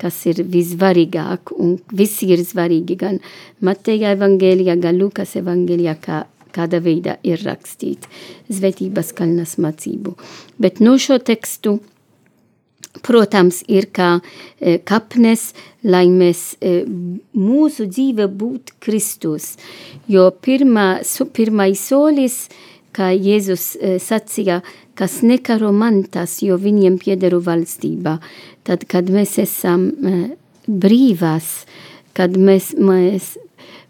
kas 0.00 0.18
ir 0.28 0.42
visvarīgāk, 0.52 1.54
un 1.56 1.76
visi 1.96 2.28
ir 2.34 2.42
svarīgi, 2.44 2.98
gan 3.00 3.20
Mateja 3.64 4.12
evangelijā, 4.16 4.76
gan 4.80 4.98
Lukas 5.00 5.36
evangelijā, 5.40 5.96
kā, 6.02 6.24
kāda 6.56 6.82
veidā 6.84 7.16
ir 7.24 7.40
rakstīt 7.46 8.08
svētības 8.52 9.14
kalnas 9.16 9.56
mācību. 9.62 10.16
Bet 10.60 10.82
no 10.84 10.96
šo 11.00 11.18
tekstu, 11.18 11.78
protams, 13.04 13.62
ir 13.68 13.88
kā 13.94 14.16
e, 14.60 14.78
kapnes, 14.86 15.50
lai 15.86 16.06
mēs 16.12 16.56
e, 16.60 16.82
mūsu 17.36 17.88
dzīve 17.90 18.28
būtu 18.28 18.78
Kristus, 18.82 19.54
jo 20.08 20.28
pirmā, 20.42 21.02
pirmais 21.36 21.82
solis, 21.90 22.46
kā 22.96 23.12
Jēzus 23.12 23.74
e, 23.76 23.96
sacīja, 24.02 24.62
kas 24.96 25.20
nekaro 25.26 25.72
mantas, 25.76 26.38
jo 26.42 26.56
viņiem 26.60 26.96
piederu 27.02 27.42
valstībā. 27.44 28.16
Tad, 28.66 28.86
kad 28.88 29.10
mēs 29.12 29.36
esam 29.42 29.90
brīvās, 30.66 31.50
kad 32.16 32.38
mēs, 32.40 32.72
mēs, 32.80 33.34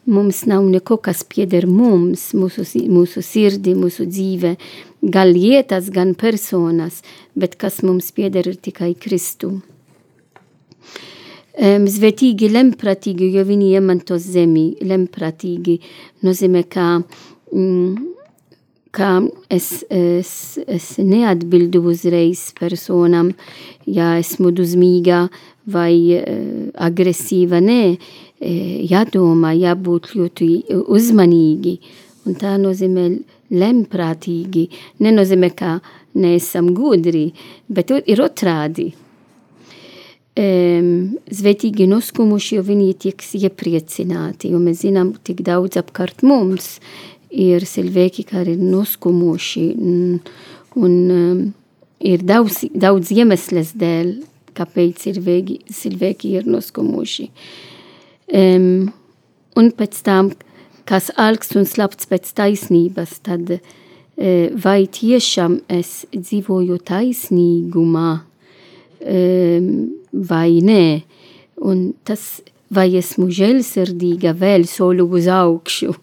mums 0.07 0.45
nav 0.47 0.65
neko, 0.71 0.97
kas 1.03 1.25
pieder 1.29 1.67
mums, 1.67 2.31
mūsu, 2.39 2.65
mūsu 2.91 3.23
sirdi, 3.25 3.75
mūsu 3.79 4.07
dzīve, 4.09 4.55
gan 5.03 5.31
lietas, 5.35 5.91
gan 5.95 6.15
personas, 6.19 7.03
bet 7.35 7.57
kas 7.61 7.83
mums 7.87 8.13
pieder 8.15 8.47
ir 8.49 8.59
tikai 8.63 8.95
Kristu. 8.99 9.57
Um, 11.57 11.87
svētīgi, 11.89 12.51
lemprātīgi, 12.53 13.31
jo 13.33 13.47
viņi 13.49 13.71
iemanto 13.79 14.19
zemi, 14.21 14.75
lemprātīgi 14.85 15.79
nozīmē, 16.27 16.67
ka 16.69 16.99
mm, 17.55 18.13
ka 18.97 19.09
es, 19.53 19.71
es, 19.93 20.31
es 20.69 20.91
neatbildu 21.01 21.81
uzreiz 21.89 22.51
personam, 22.57 23.33
ja 23.89 24.15
esmu 24.21 24.53
dusmīga 24.57 25.27
vai 25.73 25.97
uh, 26.21 26.69
agresīva, 26.87 27.61
nē, 27.65 27.81
uh, 27.97 28.26
jādomā, 28.41 29.55
jābūt 29.57 30.13
ļoti 30.17 30.49
uzmanīgi, 30.93 31.79
un 32.27 32.37
tā 32.37 32.57
nozīmē 32.61 33.09
lemprātīgi, 33.55 34.69
nenozīmē, 35.01 35.51
ka 35.57 35.79
neesam 36.19 36.73
gudri, 36.75 37.31
bet 37.69 37.93
ir 38.05 38.23
otrādi. 38.25 38.93
Um, 40.37 41.17
svētīgi 41.33 41.87
noskumuši, 41.89 42.59
jo 42.59 42.63
viņi 42.67 42.91
tiek 43.07 43.23
iepriecināti, 43.39 44.51
jo 44.53 44.59
mēs 44.61 44.83
zinām 44.83 45.15
tik 45.25 45.41
daudz 45.47 45.79
apkārt 45.81 46.21
mums, 46.27 46.75
ir 47.33 47.65
cilvēki, 47.65 48.27
kas 48.29 48.51
ir 48.53 48.61
noskumuši, 48.61 49.65
un, 49.81 50.19
un 50.77 50.99
um, 51.15 51.41
ir 52.05 52.27
daudz, 52.29 52.67
daudz 52.77 53.15
iemesles 53.17 53.73
dēļ, 53.81 54.13
kāpēc 54.57 55.07
cilvēki, 55.07 55.57
cilvēki 55.73 56.35
ir 56.37 56.53
noskumuši. 56.53 57.31
Um, 58.35 58.89
un 59.57 59.71
pēc 59.77 60.01
tam, 60.07 60.33
kas 60.89 61.13
alkst 61.15 61.55
un 61.59 61.67
slapts 61.69 62.09
pēc 62.11 62.33
taisnības, 62.37 63.21
tad 63.27 63.53
uh, 63.59 63.61
vai 64.63 64.81
tiešām 64.91 65.61
es 65.71 66.05
dzīvoju 66.15 66.81
taisnīgumā? 66.87 68.11
Um, 69.07 69.71
vai 70.17 70.59
nē, 70.65 71.03
un 71.69 71.91
tas, 72.07 72.41
vai 72.73 72.89
esmu 72.99 73.29
žēlsirdīga 73.31 74.33
vēl 74.39 74.67
soli 74.71 75.05
uz 75.05 75.29
augšu? 75.31 75.95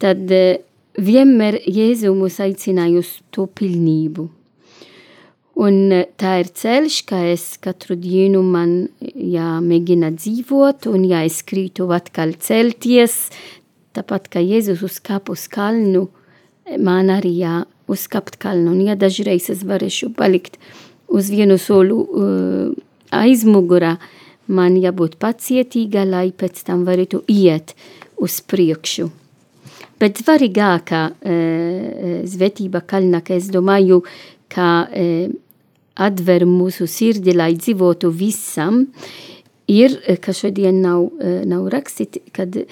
Tad 0.00 0.30
eh, 0.32 0.60
vienmēr 0.96 1.60
Jēzu 1.68 2.12
mūs 2.16 2.40
aicināja 2.42 3.02
uz 3.02 3.18
to 3.34 3.46
pilnību. 3.46 4.28
Un 5.60 5.92
eh, 5.92 6.06
tā 6.20 6.38
ir 6.42 6.50
ceļš, 6.56 7.00
kā 7.08 7.22
es 7.32 7.44
katru 7.62 7.96
dienu 8.00 8.42
man 8.46 8.88
jāmēģina 9.00 10.12
dzīvot, 10.16 10.88
un 10.92 11.04
ja 11.08 11.24
es 11.28 11.42
krītu 11.46 11.90
atkal 11.94 12.36
celties, 12.40 13.28
tāpat 13.96 14.30
kā 14.32 14.42
Jēzus 14.44 14.84
uzkāpa 14.86 15.34
uz 15.36 15.46
kalnu, 15.52 16.06
man 16.78 17.10
arī 17.12 17.34
jāuzkāpt 17.42 18.38
kalnu, 18.40 18.72
un 18.72 18.84
ja 18.86 18.96
dažreiz 18.96 19.50
es 19.52 19.66
varēšu 19.66 20.12
palikt 20.16 20.60
uz 21.10 21.28
vienu 21.32 21.56
solu 21.58 21.96
uh, 21.98 22.70
aizmugurā, 23.10 23.96
man 24.50 24.76
jābūt 24.78 25.16
pacietīga, 25.22 26.04
lai 26.06 26.28
pēc 26.32 26.62
tam 26.66 26.84
varētu 26.86 27.24
iet 27.30 27.74
uz 28.20 28.40
priekšu. 28.46 29.10
Bet 30.00 30.16
svarīgākā 30.22 31.00
e, 31.12 31.34
svētība 32.30 32.80
kalna, 32.88 33.20
ka 33.20 33.34
es 33.36 33.50
domāju, 33.52 34.00
ka 34.48 34.88
e, 34.96 35.28
atver 35.94 36.46
mūsu 36.48 36.86
sirdi, 36.90 37.34
lai 37.36 37.54
dzīvotu 37.58 38.10
visam, 38.14 38.84
ir, 39.70 39.96
ka 40.22 40.34
šodien 40.36 40.80
nav, 40.84 41.08
nav 41.46 41.68
rakstīt, 41.72 42.20
kad 42.36 42.56
e, 42.56 42.64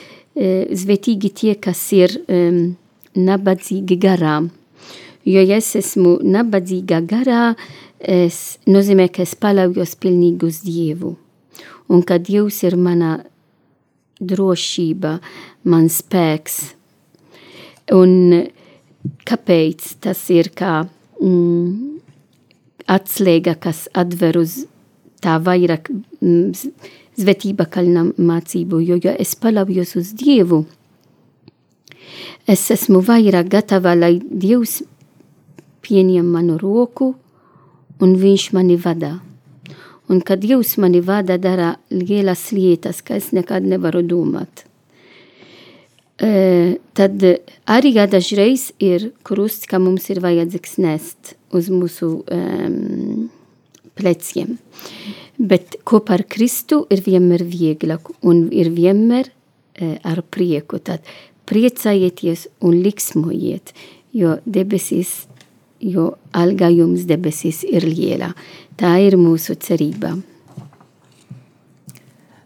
svētīgi 0.74 1.32
tie, 1.34 1.54
kas 1.60 1.82
ir 1.96 2.14
e, 2.26 2.40
nabadzīgi 3.18 3.98
garā. 4.00 4.38
Jo, 5.28 5.42
es 5.58 5.74
esmu 5.76 6.18
nabadzīga 6.24 7.02
garā, 7.04 7.42
es 7.98 8.58
nozīmē, 8.70 9.10
ka 9.12 9.26
es 9.26 9.34
paļaujos 9.36 9.98
pilnīgi 10.00 10.48
uz 10.48 10.62
Dievu. 10.64 11.16
Un 11.88 12.02
ka 12.06 12.20
Dievs 12.22 12.62
ir 12.64 12.78
mana 12.80 13.18
drošība, 14.18 15.18
man 15.68 15.88
spēks, 15.92 16.58
Un 17.88 18.44
kāpēc 19.24 19.94
tas 20.04 20.20
ir 20.28 20.50
kā 20.52 20.82
mm, 20.84 21.97
atslēga, 22.88 23.54
kas 23.60 23.86
atver 23.96 24.40
uz 24.40 24.64
tā 25.22 25.36
vairāk 25.42 25.90
zvetība 27.18 27.66
kalna 27.70 28.06
mācību, 28.16 28.80
jo, 28.84 28.98
jo 29.02 29.14
es 29.18 29.34
paļaujos 29.38 29.96
uz 30.00 30.12
Dievu, 30.18 30.64
es 32.48 32.68
esmu 32.74 33.02
vairāk 33.04 33.50
gatava, 33.52 33.94
lai 33.98 34.18
Dievs 34.22 34.80
pieņem 35.84 36.28
manu 36.34 36.58
roku 36.60 37.14
un 38.00 38.14
viņš 38.20 38.52
mani 38.56 38.78
vada. 38.78 39.18
Un 40.08 40.22
kad 40.24 40.40
Dievs 40.40 40.78
mani 40.80 41.02
vada, 41.04 41.36
dara 41.36 41.74
lielas 41.92 42.48
lietas, 42.56 43.02
ka 43.04 43.18
es 43.18 43.32
nekad 43.36 43.66
nevaru 43.68 44.00
domāt. 44.06 44.67
Uh, 46.18 46.74
tad 46.98 47.22
arī 47.70 47.92
dažreiz 47.94 48.72
ir 48.82 49.12
krusts, 49.22 49.68
ka 49.70 49.78
mums 49.78 50.08
ir 50.10 50.18
vajadzīgs 50.18 50.78
nest 50.82 51.36
uz 51.54 51.68
mūsu 51.70 52.24
um, 52.26 53.28
pleciem. 53.94 54.56
Bet 55.38 55.78
kopā 55.86 56.16
ar 56.18 56.24
Kristu 56.26 56.80
ir 56.90 57.04
vienmēr 57.06 57.44
vieglāk 57.46 58.10
un 58.26 58.48
ir 58.50 58.72
vienmēr 58.74 59.30
uh, 59.30 59.94
ar 60.02 60.24
prieku. 60.26 60.80
Tad 60.82 61.06
priecājieties 61.46 62.48
un 62.66 62.80
liksmojiet, 62.82 63.70
jo 64.10 64.40
debesīs, 64.42 65.28
jo 65.78 66.16
alga 66.34 66.66
jums 66.74 67.06
debesīs 67.06 67.62
ir 67.62 67.86
liela. 67.86 68.32
Tā 68.74 68.96
ir 69.06 69.14
mūsu 69.20 69.54
cerība. 69.54 70.16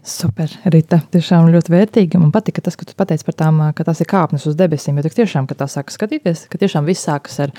Super, 0.02 0.50
Rita. 0.66 0.96
Tiešām 1.14 1.46
ļoti 1.54 1.70
vērtīgi. 1.70 2.18
Man 2.18 2.32
patika 2.34 2.58
tas, 2.66 2.74
ka 2.74 2.82
tu 2.88 2.94
pateici 2.98 3.22
par 3.22 3.36
tām, 3.38 3.60
ka 3.70 3.84
tās 3.86 4.00
ir 4.02 4.08
kāpnes 4.10 4.42
uz 4.50 4.56
debesīm. 4.58 4.96
Jo 4.98 5.12
tiešām, 5.14 5.46
kad 5.46 5.60
tā 5.60 5.68
sāk 5.70 5.92
skatīties, 5.94 6.48
ka 6.50 6.58
tiešām 6.58 6.88
viss 6.90 7.06
sākas 7.06 7.36
ar 7.44 7.52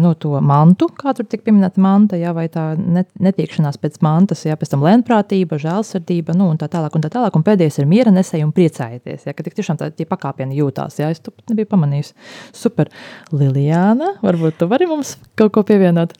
no 0.00 0.14
to 0.16 0.32
mantu, 0.40 0.88
kā 0.96 1.12
tur 1.12 1.28
tika 1.28 1.44
pieminēta 1.44 1.82
manta, 1.84 2.16
jā, 2.16 2.32
vai 2.32 2.46
tā 2.52 2.70
netiekšanās 2.80 3.76
pēc 3.82 3.98
mantas, 4.06 4.46
jā, 4.48 4.56
pēc 4.56 4.72
tam 4.72 4.86
lēnprātība, 4.86 5.58
žēlsirdība, 5.60 6.32
nu, 6.40 6.46
un 6.54 6.62
tā 6.62 6.70
tālāk, 6.72 6.96
un 6.96 7.04
tā 7.04 7.10
tālāk. 7.12 7.36
Un 7.36 7.44
pēdējais 7.44 7.76
ir 7.82 7.90
miera 7.90 8.14
nesēja 8.16 8.48
un 8.48 8.54
priecājieties, 8.56 9.28
jā, 9.28 9.36
ka 9.36 9.44
tik 9.44 9.58
tiešām 9.60 9.82
tā, 9.82 9.90
tie 9.92 10.08
pakāpieni 10.08 10.56
jūtās, 10.62 10.96
jā, 11.02 11.12
es 11.12 11.20
to 11.20 11.36
pat 11.36 11.52
nebiju 11.52 11.68
pamanījis. 11.74 12.14
Super. 12.56 12.88
Lilijāna, 13.28 14.14
varbūt 14.24 14.56
tu 14.62 14.70
vari 14.72 14.88
mums 14.88 15.18
kaut 15.36 15.52
ko 15.52 15.68
pievienot? 15.68 16.16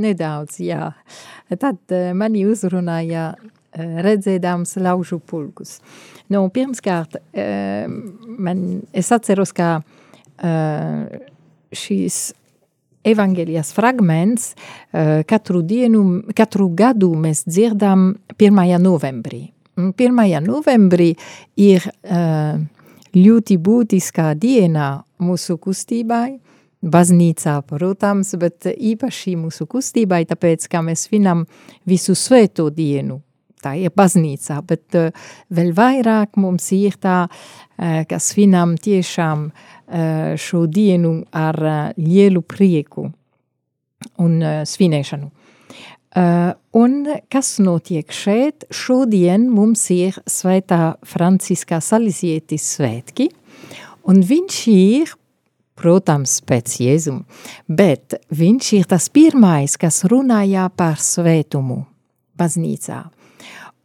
Nedaudz, 0.00 0.62
jā. 0.64 0.94
Tad 1.52 1.98
mani 2.16 2.48
uzrunāja 2.48 3.34
Eh, 3.36 3.57
redzēdams 3.76 4.76
laužu 4.82 5.18
pulkus. 5.18 5.78
Nu, 6.32 6.44
pirmkārt, 6.52 7.18
eh, 7.32 7.86
man, 8.38 8.82
es 8.92 9.12
atceros, 9.12 9.52
ka 9.52 9.80
eh, 10.38 11.20
šīs 11.72 12.18
evangelijas 13.08 13.70
fragments 13.72 14.50
katru 15.30 15.62
dienu, 15.62 16.00
katru 16.36 16.66
gadu 16.76 17.12
mēs 17.16 17.44
dzirdam 17.46 18.10
1. 18.36 18.74
novembrī. 18.82 19.46
1. 19.78 20.42
novembrī 20.44 21.12
ir 21.56 21.86
ļoti 23.14 23.56
būtiskā 23.56 24.34
diena 24.36 24.88
mūsu 25.22 25.56
kustībai, 25.62 26.38
baznīcā, 26.82 27.56
protams, 27.66 28.34
bet 28.38 28.68
īpaši 28.70 29.34
mūsu 29.38 29.66
kustībai, 29.70 30.24
tāpēc, 30.30 30.68
ka 30.70 30.82
mēs 30.84 31.08
svinam 31.08 31.44
visu 31.88 32.14
svēto 32.14 32.68
dienu, 32.70 33.20
ir 33.78 33.94
baznīcā, 33.96 34.60
bet 34.66 34.98
uh, 34.98 35.10
vēl 35.50 35.72
vairāk 35.76 36.38
mums 36.40 36.70
ir 36.76 36.98
tā, 37.02 37.24
uh, 37.28 38.02
ka 38.08 38.20
svinam 38.22 38.76
tiešām 38.78 39.48
uh, 39.50 40.36
šo 40.38 40.66
dienu 40.66 41.22
ar 41.32 41.58
uh, 41.62 41.80
lielu 41.98 42.42
prieku 42.42 43.08
un 44.18 44.38
uh, 44.42 44.62
svinēšanu. 44.68 45.30
Uh, 46.18 46.54
un 46.72 47.02
kas 47.28 47.58
notiek 47.60 48.08
šeit? 48.14 48.64
Šodien 48.72 49.44
mums 49.52 49.84
ir 49.92 50.16
svētā 50.26 50.96
Franciskā 51.06 51.82
Salizietis 51.84 52.64
svētki, 52.78 53.28
un 54.08 54.22
viņš 54.24 54.60
ir, 54.72 55.12
protams, 55.78 56.38
pēc 56.48 56.78
Jēzuma, 56.80 57.26
bet 57.68 58.16
viņš 58.32 58.72
ir 58.80 58.88
tas 58.88 59.10
pirmais, 59.12 59.76
kas 59.76 60.00
runājā 60.08 60.64
par 60.74 60.96
svētumu 60.96 61.82
baznīcā. 62.40 63.04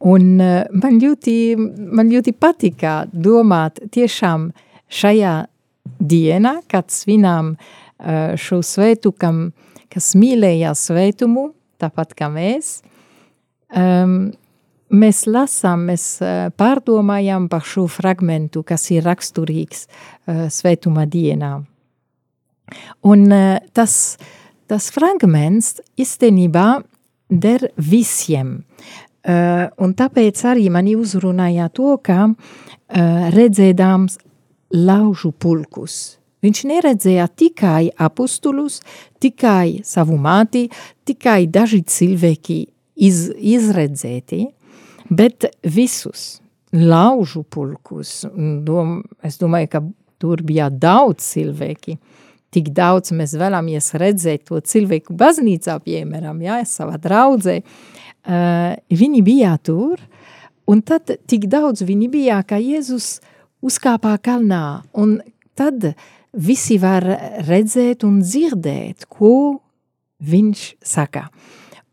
Un 0.03 0.35
uh, 0.43 0.63
man 0.75 0.99
ļoti, 0.99 1.55
man 1.95 2.11
ļoti 2.11 2.33
patika 2.35 3.03
domāt 3.11 3.79
tiešām 3.93 4.49
šajā 4.91 5.35
dienā, 6.03 6.57
kad 6.67 6.91
svinām 6.91 7.53
uh, 7.55 8.33
šo 8.39 8.59
svētu, 8.65 9.13
kam, 9.15 9.45
kas 9.93 10.13
mīlēja 10.19 10.73
svētumu, 10.75 11.51
tāpat 11.79 12.15
kā 12.19 12.27
mēs, 12.33 12.81
um, 13.71 14.33
mēs 14.93 15.23
lasām, 15.29 15.87
mēs 15.89 16.07
uh, 16.21 16.49
pārdomājam 16.59 17.47
par 17.51 17.63
šo 17.67 17.87
fragmentu, 17.91 18.63
kas 18.67 18.89
ir 18.93 19.05
raksturīgs 19.07 19.85
uh, 19.87 20.47
svētuma 20.51 21.07
dienā. 21.07 21.55
Un 23.07 23.27
uh, 23.31 23.59
tas, 23.75 24.17
tas 24.67 24.89
fragments 24.93 25.77
īstenībā 25.99 26.67
der 27.33 27.69
visiem. 27.77 28.63
Uh, 29.23 29.69
un 29.79 29.93
tāpēc 29.95 30.41
arī 30.51 30.65
mani 30.67 30.97
uzrunāja 30.99 31.69
to, 31.71 31.93
ka 32.03 32.25
uh, 32.27 32.33
redzēdams 33.31 34.17
laužu 34.75 35.31
pulkus. 35.31 36.17
Viņš 36.43 36.63
neredzēja 36.67 37.29
tikai 37.39 37.87
apustulus, 38.03 38.81
tikai 39.23 39.79
savu 39.87 40.17
māti, 40.19 40.65
tikai 41.07 41.45
daži 41.47 41.79
cilvēki 41.87 42.57
iz, 42.99 43.29
izredzēti, 43.31 44.41
bet 45.07 45.47
visus 45.63 46.41
laužu 46.75 47.45
pulkus. 47.47 48.25
Dom, 48.35 48.99
es 49.23 49.39
domāju, 49.39 49.71
ka 49.71 49.83
tur 50.19 50.43
bija 50.43 50.67
daudz 50.67 51.31
cilvēki. 51.31 51.95
Tik 52.53 52.73
daudz 52.75 53.15
mēs 53.15 53.37
vēlamies 53.39 53.93
redzēt 53.95 54.49
to 54.51 54.59
cilvēku 54.59 55.15
baznīcā, 55.15 55.79
piemēram, 55.87 56.43
ja, 56.43 56.59
savā 56.67 56.99
draudzē. 57.01 57.61
Uh, 57.63 58.02
uh, 58.27 58.73
viņi 58.89 59.21
bija 59.25 59.55
tur, 59.57 60.01
un 60.67 60.81
tad 60.81 61.11
tik 61.27 61.47
daudz 61.51 61.83
viņi 61.85 62.09
bija, 62.11 62.41
ka 62.47 62.59
Jēzus 62.61 63.17
uzkāpā 63.63 64.15
kalnā, 64.23 64.83
un 64.93 65.19
tad 65.55 65.93
visi 66.33 66.79
var 66.81 67.05
redzēt 67.47 68.03
un 68.07 68.21
dzirdēt, 68.23 69.05
ko 69.07 69.59
viņš 70.23 70.63
saka. 70.83 71.27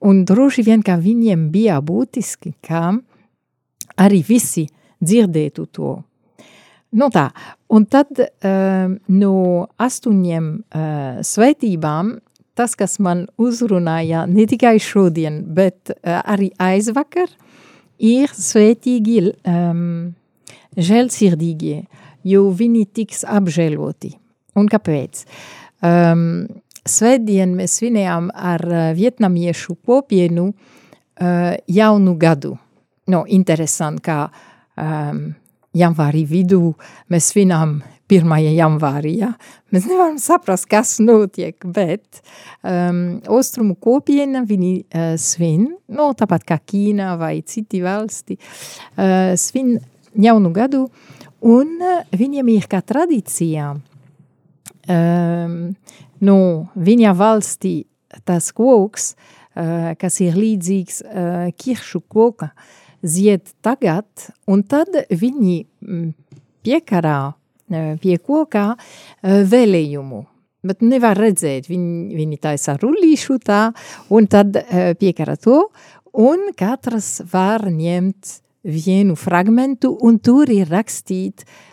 Un 0.01 0.25
droši 0.25 0.64
vien, 0.64 0.83
ka 0.83 0.97
viņiem 0.97 1.51
bija 1.53 1.81
būtiski, 1.85 2.55
ka 2.64 2.95
arī 4.01 4.23
visi 4.25 4.64
dzirdētu 5.05 5.66
to. 5.75 5.99
Nu 6.90 7.07
tā, 7.14 7.29
un 7.71 7.85
tad 7.87 8.19
uh, 8.19 8.90
no 9.14 9.35
astoņiem 9.79 10.47
uh, 10.59 11.21
svētībām 11.23 12.16
tas, 12.59 12.77
kas 12.79 12.99
man 13.03 13.27
uzrunāja 13.41 14.27
ne 14.31 14.47
tikai 14.51 14.79
šodien, 14.83 15.43
bet 15.55 15.93
uh, 15.95 16.21
arī 16.25 16.51
aizvakar, 16.61 17.31
ir 18.01 18.33
svētīgi 18.33 19.21
um, 19.29 20.15
žēlsirdīgie, 20.77 21.85
jo 22.25 22.49
viņi 22.57 22.87
tiks 22.97 23.25
apžēloti. 23.29 24.15
Un 24.59 24.69
kāpēc? 24.71 25.25
Um, 25.85 26.25
svētdien 26.89 27.55
mēs 27.57 27.79
svinējām 27.81 28.31
ar 28.35 28.65
uh, 28.67 28.81
vietnamiešu 28.97 29.77
kopienu 29.87 30.51
uh, 30.51 31.55
jaunu 31.69 32.17
gadu. 32.21 32.57
No, 33.11 33.25
interesanti, 33.27 34.05
kā 34.07 34.19
um, 34.79 35.31
janvārī 35.77 36.25
vidū 36.29 36.75
mēs 37.11 37.33
svinām 37.33 37.81
1. 38.11 38.33
janvārī. 38.57 39.14
Ja? 39.23 39.31
Mēs 39.70 39.87
nevaram 39.88 40.18
saprast, 40.20 40.66
kas 40.70 40.96
notiek, 41.03 41.57
bet 41.64 42.20
um, 42.66 43.20
austrumu 43.31 43.77
kopiena 43.81 44.42
viņi 44.49 44.73
uh, 44.83 45.14
svin, 45.20 45.68
no, 45.88 46.11
tāpat 46.18 46.46
kā 46.49 46.59
Ķīna 46.59 47.14
vai 47.20 47.37
citi 47.46 47.83
valsti, 47.85 48.38
uh, 48.40 49.33
svin 49.38 49.77
jaunu 50.18 50.53
gadu, 50.57 50.85
un 51.46 51.77
uh, 51.79 52.03
viņiem 52.16 52.51
ir 52.57 52.68
kā 52.70 52.83
tradīcijā. 52.83 53.73
Um, 54.90 55.57
no 56.25 56.38
viņa 56.75 57.14
valstī 57.14 57.75
tas 58.27 58.51
koks, 58.57 59.12
uh, 59.14 59.92
kas 60.01 60.18
ir 60.25 60.38
līdzīgs 60.40 61.03
uh, 61.07 61.51
kiršu 61.55 62.03
koka, 62.11 62.51
zied 63.07 63.46
tagad, 63.64 64.09
un 64.51 64.64
tad 64.68 64.92
viņi 65.09 65.61
piekarā 66.61 67.31
pie 68.03 68.19
kokā 68.19 68.67
vēlējumu. 69.23 70.21
Bet 70.67 70.83
nevar 70.85 71.17
redzēt, 71.17 71.71
viņi, 71.71 72.17
viņi 72.19 72.37
taisa 72.43 72.75
rullīšu 72.77 73.39
tā, 73.41 73.63
un 74.13 74.27
tad 74.29 74.59
piekara 75.01 75.39
to, 75.41 75.63
un 76.21 76.51
katrs 76.59 77.23
var 77.33 77.65
ņemt 77.73 78.35
vienu 78.69 79.17
fragmentu, 79.17 79.95
un 80.05 80.19
tur 80.21 80.51
ir 80.53 80.69
rakstīt 80.69 81.47
uh, 81.47 81.71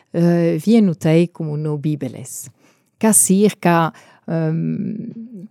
vienu 0.63 0.95
teikumu 0.95 1.57
no 1.59 1.77
Bībeles. 1.81 2.47
Kas 3.01 3.19
ir, 3.33 3.57
kā, 3.61 3.91
um, 4.25 5.47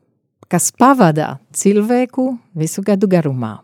kas 0.50 0.72
pavada 0.74 1.36
cilvēku 1.54 2.32
visu 2.56 2.82
gadu 2.86 3.08
garumā. 3.10 3.58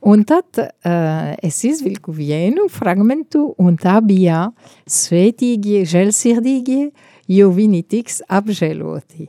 Un 0.00 0.22
tad 0.24 0.56
uh, 0.56 1.34
es 1.44 1.58
izvilku 1.68 2.14
vienu 2.16 2.70
fragmentu, 2.72 3.50
un 3.60 3.76
tā 3.80 3.98
bija 4.04 4.46
svētīgie, 4.88 5.82
žēlsirdīgie, 5.88 6.86
jo 7.28 7.50
viņi 7.52 7.82
tiks 7.84 8.22
apžēloti. 8.24 9.28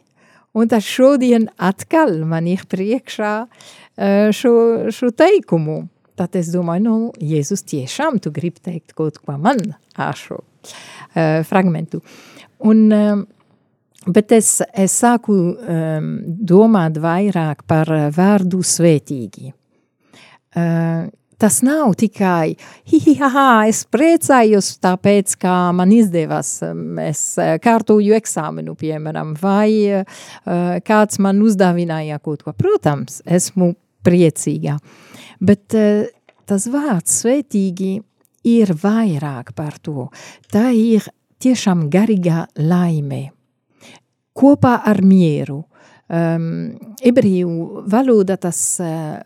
Un 0.55 0.71
tad 0.71 0.83
šodien 0.83 1.49
atkal 1.59 2.17
man 2.27 2.47
ir 2.47 2.63
priekšā 2.71 3.33
uh, 3.43 4.31
šo, 4.35 4.55
šo 4.95 5.11
teikumu. 5.11 5.83
Tad 6.19 6.35
es 6.39 6.51
domāju, 6.53 6.83
nu, 6.87 6.95
Jēzus 7.19 7.65
tiešām 7.67 8.19
tu 8.23 8.31
grib 8.31 8.59
teikt 8.63 8.95
kaut 8.95 9.19
ko 9.19 9.35
man 9.39 9.59
ar 9.99 10.15
šo 10.15 10.39
uh, 10.39 11.41
fragmentu. 11.47 11.99
Un, 12.67 12.87
um, 12.95 13.23
bet 14.07 14.31
es, 14.39 14.59
es 14.71 14.95
sāku 15.03 15.35
um, 15.35 16.11
domāt 16.23 16.99
vairāk 17.01 17.67
par 17.67 17.91
vārdu 18.15 18.63
svētīgi. 18.63 19.51
Uh, 20.51 21.09
tas 21.41 21.61
nav 21.65 21.95
tikai, 21.97 22.53
hihihaha, 22.91 23.65
es 23.71 23.81
priecājos 23.89 24.75
tāpēc, 24.83 25.33
kā 25.41 25.55
man 25.73 25.89
izdevās, 25.95 26.51
es 27.01 27.23
kārtoju 27.63 28.13
eksāmenu, 28.13 28.75
piemēram, 28.77 29.33
vai 29.41 30.03
kāds 30.85 31.17
man 31.23 31.41
uzdāvināja 31.41 32.19
kaut 32.21 32.45
ko. 32.45 32.53
Protams, 32.53 33.23
esmu 33.25 33.71
priecīga, 34.05 34.77
bet 35.41 35.73
tas 36.45 36.69
vārds 36.69 37.17
svētīgi 37.23 37.95
ir 38.51 38.75
vairāk 38.77 39.55
par 39.57 39.81
to. 39.81 40.11
Tā 40.53 40.69
ir 40.77 41.09
tiešām 41.41 41.87
garīgā 41.89 42.45
laime, 42.61 43.31
kopā 44.37 44.77
ar 44.85 45.01
mieru. 45.01 45.63
Ebreju 46.11 47.83
valoda 47.87 48.35
tas 48.41 48.59
uh, 48.83 49.21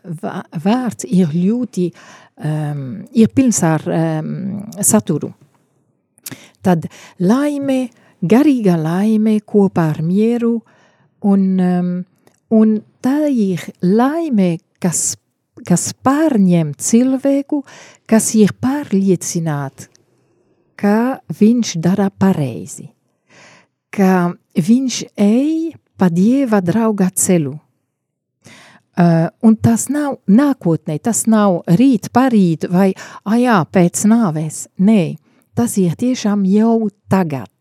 vārds 0.62 1.08
ir 1.10 1.32
ļoti, 1.34 1.88
um, 2.46 2.84
ir 3.10 3.32
pilns 3.34 3.62
ar 3.66 3.82
um, 3.90 4.32
saturu. 4.78 5.32
Tad 6.62 6.86
laime, 7.22 7.88
garīga 8.22 8.78
laime 8.78 9.40
kopā 9.46 9.90
ar 9.96 10.02
mieru, 10.02 10.56
un, 11.26 11.44
un 12.54 12.72
tā 13.02 13.18
ir 13.30 13.62
laime, 13.82 14.56
kas 14.82 15.14
kas 15.66 15.90
pārņem 16.04 16.74
cilvēku, 16.78 17.62
kas 18.08 18.32
ir 18.38 18.52
pārliecināts, 18.60 19.88
ka 20.76 21.22
viņš 21.40 21.76
dara 21.82 22.10
pareizi, 22.10 22.90
ka 23.90 24.36
viņš 24.54 25.00
ej 25.16 25.72
pa 25.98 26.10
dieva 26.12 26.60
drauga 26.64 27.10
ceļu. 27.14 27.54
Uh, 28.96 29.26
un 29.44 29.58
tas 29.60 29.90
nav 29.92 30.22
nākotnē, 30.24 30.96
tas 31.04 31.26
nav 31.28 31.58
rīt, 31.76 32.08
parīt 32.16 32.64
vai 32.72 32.94
ajā, 33.28 33.58
pēc 33.68 34.06
nāvēs. 34.08 34.62
Nē, 34.80 35.18
tas 35.56 35.76
ir 35.82 35.98
tiešām 36.00 36.46
jau 36.48 36.88
tagad. 37.12 37.52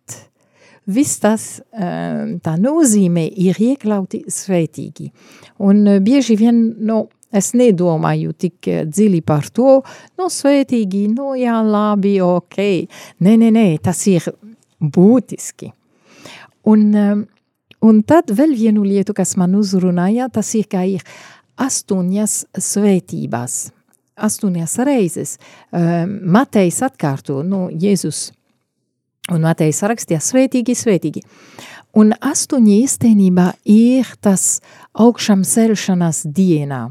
Viss 0.86 1.20
tas 1.20 1.58
uh, 1.60 2.38
tā 2.40 2.54
nozīmē 2.62 3.26
ir 3.28 3.60
iekļauti 3.60 4.24
svētīgi. 4.32 5.10
Un 5.68 5.84
uh, 5.84 6.00
bieži 6.00 6.40
vien, 6.40 6.62
no, 6.88 7.08
Es 7.36 7.52
nedomāju 7.58 8.34
tik 8.40 8.70
eh, 8.72 8.84
dziļi 8.88 9.22
par 9.28 9.50
to, 9.52 9.80
no 10.20 10.30
svētīgi, 10.32 11.06
no 11.12 11.34
jā, 11.36 11.58
labi, 11.66 12.16
ok. 12.24 12.60
Nē, 13.26 13.36
nē, 13.42 13.50
nē, 13.52 13.66
tas 13.84 14.06
ir 14.08 14.30
būtiski. 14.80 15.72
Un, 16.72 16.86
eh, 16.96 17.16
un 17.86 18.02
tad 18.08 18.34
vēl 18.34 18.56
vienu 18.58 18.86
lietu, 18.86 19.16
kas 19.18 19.36
man 19.40 19.56
uzrunāja, 19.60 20.30
tas 20.34 20.50
ir, 20.58 20.68
ka 20.72 20.84
ir 20.90 21.06
astoņas 21.62 22.40
svētības. 22.58 23.60
Astoņas 24.16 24.76
reizes. 24.88 25.36
Uh, 25.70 26.06
Matejs 26.08 26.82
atkārto, 26.88 27.42
nu, 27.44 27.68
Jēzus 27.70 28.30
un 29.34 29.46
Matejs 29.46 29.82
rakstīja 29.86 30.22
svētīgi, 30.24 30.76
svētīgi. 30.78 31.24
Un 31.96 32.12
astoņi 32.12 32.82
īstenībā 32.84 33.50
ir 33.72 34.10
tas 34.24 34.60
augšām 35.00 35.46
celšanās 35.48 36.26
dienā. 36.28 36.84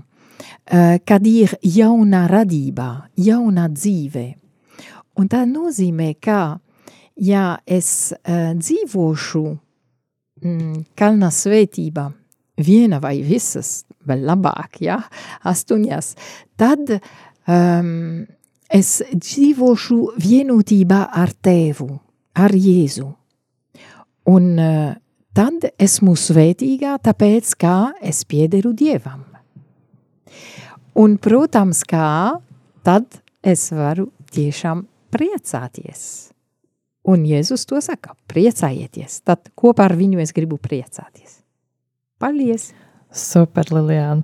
Eh, 0.65 0.99
kad 1.05 1.27
ir 1.27 1.53
jauna 1.61 2.25
radība, 2.29 3.11
jauna 3.21 3.69
dzīve. 3.69 4.25
Un 5.21 5.29
tā 5.29 5.43
nozīmē, 5.45 6.15
ka, 6.19 6.59
ja 7.21 7.59
es 7.67 8.15
uh, 8.17 8.57
dzīvošu 8.57 9.45
mm, 10.45 10.85
kalna 10.99 11.31
svētība, 11.35 12.09
viena 12.61 13.01
vai 13.03 13.19
visas, 13.27 13.83
vēl 14.07 14.25
labāk, 14.29 14.81
ja, 14.85 15.01
astoņas, 15.49 16.15
tad 16.61 16.95
um, 16.95 18.25
es 18.69 18.97
dzīvošu 19.11 20.01
vienotībā 20.21 21.05
ar 21.13 21.35
tevu, 21.43 21.91
ar 22.39 22.55
Jēzu. 22.55 23.09
Un 24.31 24.51
uh, 24.57 24.95
tad 25.37 25.69
esmu 25.83 26.15
svētīgā, 26.17 26.97
tāpēc, 27.05 27.55
kā 27.61 27.79
es 28.01 28.25
piederu 28.29 28.73
Dievam. 28.73 29.25
Un, 30.95 31.17
protams, 31.19 31.83
kā 31.91 32.39
tad 32.87 33.19
es 33.43 33.67
varu 33.75 34.13
tiešām 34.31 34.85
priecāties. 35.15 36.34
Un 37.05 37.27
Jēzus 37.29 37.67
to 37.69 37.81
saka, 37.85 38.15
priecājieties, 38.33 39.21
tad 39.29 39.51
kopā 39.59 39.91
ar 39.91 39.97
viņu 39.99 40.23
es 40.25 40.33
gribu 40.33 40.57
priecāties. 40.57 41.43
Paldies! 42.23 42.71
Super, 43.15 43.71
Lilijāna. 43.71 44.23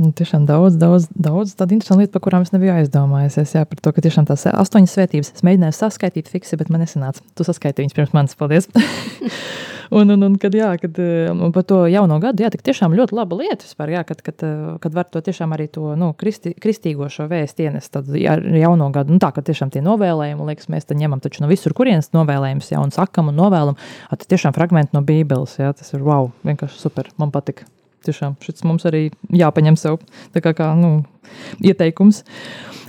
Nu, 0.00 0.14
tiešām 0.16 0.46
daudz, 0.48 0.78
daudz, 0.80 1.10
daudz 1.12 1.52
tādu 1.58 1.76
interesantu 1.76 2.06
lietu, 2.06 2.14
par 2.14 2.22
kurām 2.24 2.46
es 2.46 2.54
nebiju 2.54 2.72
aizdomājies. 2.72 3.36
Jā, 3.52 3.66
par 3.68 3.82
to, 3.84 3.92
ka 3.92 4.04
tiešām 4.06 4.24
tās 4.30 4.46
astoņas 4.48 4.94
svētības 4.96 5.34
es 5.34 5.44
mēģināju 5.44 5.76
saskaitīt 5.76 6.30
fiksi, 6.32 6.56
bet 6.56 6.72
man 6.72 6.80
nesanāca. 6.86 7.20
Tu 7.36 7.44
saskaitīji 7.44 7.84
viņas 7.90 7.98
pirms 7.98 8.16
manis. 8.16 8.38
Paldies! 8.40 8.70
Un, 9.90 10.06
un, 10.06 10.22
un 10.22 10.34
kad, 10.38 10.54
jā, 10.54 10.68
kad 10.78 10.98
un 11.02 11.50
par 11.50 11.64
to 11.66 11.80
jauno 11.90 12.20
gadu, 12.22 12.44
jā, 12.44 12.50
tik 12.54 12.62
tiešām 12.62 12.92
ļoti 12.94 13.16
laba 13.18 13.40
lieta 13.40 13.66
vispār, 13.66 13.90
jā, 13.96 14.04
kad, 14.06 14.20
kad, 14.22 14.44
eh, 14.46 14.60
kad 14.78 14.94
var 14.94 15.08
to 15.10 15.18
tiešām 15.26 15.50
arī 15.56 15.66
to, 15.74 15.96
nu, 15.98 16.12
kristi, 16.14 16.52
kristīgo 16.54 17.08
šo 17.10 17.26
vēstu 17.30 17.66
ienest 17.66 17.90
tad 17.96 18.06
ar 18.14 18.44
jauno 18.54 18.86
gadu. 18.94 19.16
Nu, 19.16 19.18
tā, 19.22 19.32
ka 19.34 19.42
tiešām 19.42 19.74
tie 19.74 19.82
novēlējumi, 19.82 20.46
liekas, 20.52 20.70
mēs 20.70 20.86
tad 20.86 21.02
ņemam 21.02 21.18
taču 21.24 21.42
no 21.42 21.50
visur, 21.50 21.74
kurienes 21.74 22.12
novēlējumus, 22.14 22.70
jā, 22.70 22.78
un 22.78 22.94
sakam 22.94 23.34
un 23.34 23.38
novēlam, 23.42 23.82
at 24.14 24.30
tiešām 24.30 24.54
fragmenti 24.54 24.94
no 24.94 25.02
bībeles, 25.02 25.58
jā, 25.58 25.74
tas 25.74 25.90
ir 25.98 26.06
wow, 26.06 26.30
vienkārši 26.46 26.78
super, 26.86 27.10
man 27.18 27.34
patika. 27.34 27.66
Tiešām 28.06 28.36
šis 28.40 28.64
mums 28.64 28.86
arī 28.88 29.08
jāpaņem 29.28 29.76
sev. 29.80 29.98
Tā 30.34 30.42
kā, 30.44 30.54
kā 30.56 30.70
nu, 30.78 31.02
ieteikums. 31.62 32.24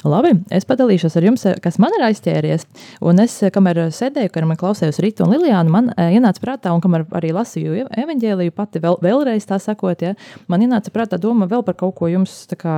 Labi, 0.01 0.31
es 0.49 0.65
padalīšos 0.65 1.13
ar 1.19 1.25
jums, 1.27 1.43
kas 1.61 1.77
man 1.81 1.93
ir 1.93 2.03
aizķēries. 2.07 2.63
Un 3.05 3.21
es, 3.21 3.35
kamēr 3.53 3.83
sēdēju, 3.93 4.31
kad 4.33 4.47
man 4.49 4.57
klausījos 4.57 4.97
Rītu 5.03 5.27
un 5.27 5.35
Lilijānu, 5.35 5.69
man 5.69 5.91
uh, 5.91 6.07
ienāca 6.09 6.41
prātā, 6.41 6.71
un 6.73 6.81
kamēr 6.81 7.05
arī 7.19 7.29
lasīju 7.35 7.85
evaņģēliju 7.85 8.53
pati 8.57 8.81
vēl, 8.81 8.97
vēlreiz 9.03 9.45
tā 9.45 9.59
sakot, 9.61 10.01
ja, 10.01 10.15
man 10.49 10.65
ienāca 10.65 10.89
prātā 10.93 11.19
doma 11.21 11.45
vēl 11.51 11.61
par 11.67 11.77
kaut 11.77 11.93
ko 11.99 12.09
jums 12.09 12.33
kā, 12.57 12.75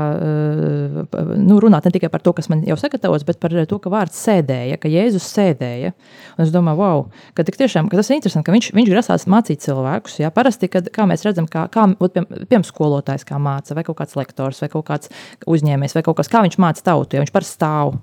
nu, 1.39 1.59
runāt 1.63 1.87
ne 1.87 1.93
tikai 1.95 2.09
par 2.11 2.23
to, 2.25 2.33
kas 2.35 2.49
man 2.51 2.65
jau 2.67 2.75
sagatavots, 2.79 3.23
bet 3.27 3.39
par 3.39 3.55
to, 3.69 3.79
ka 3.79 3.91
vārds 3.93 4.19
sēdēja, 4.19 4.81
ka 4.81 4.91
Jēzus 4.91 5.29
sēdēja. 5.31 5.93
Un 6.35 6.43
es 6.43 6.51
domāju, 6.51 6.81
wow, 6.81 7.05
ka 7.37 7.47
tiešām, 7.47 7.87
ka 7.91 7.99
tas 7.99 8.11
ir 8.11 8.19
interesanti, 8.19 8.49
ka 8.49 8.55
viņš, 8.55 8.69
viņš 8.75 8.91
grasās 8.91 9.27
mācīt 9.31 9.63
cilvēkus. 9.63 10.19
Ja, 10.25 10.33
parasti, 10.33 10.67
kad, 10.71 10.91
mēs 11.07 11.23
redzam, 11.27 11.47
kā, 11.47 11.65
kā 11.71 11.87
piemēram, 12.01 12.67
skolotājs 12.67 13.23
kā 13.27 13.39
māca, 13.41 13.77
vai 13.77 13.85
kaut 13.87 14.01
kāds 14.01 14.17
lektors, 14.19 14.63
vai 14.63 14.71
kaut 14.73 14.87
kāds 14.89 15.11
uzņēmējs, 15.49 15.97
vai 15.97 16.06
kaut 16.06 16.19
kas, 16.19 16.32
kā 16.32 16.43
viņš 16.45 16.60
māca 16.62 16.84
tautu 16.86 17.17
ja 17.17 17.23
viņš 17.23 17.34
parasti 17.34 17.58
stāv. 17.58 17.93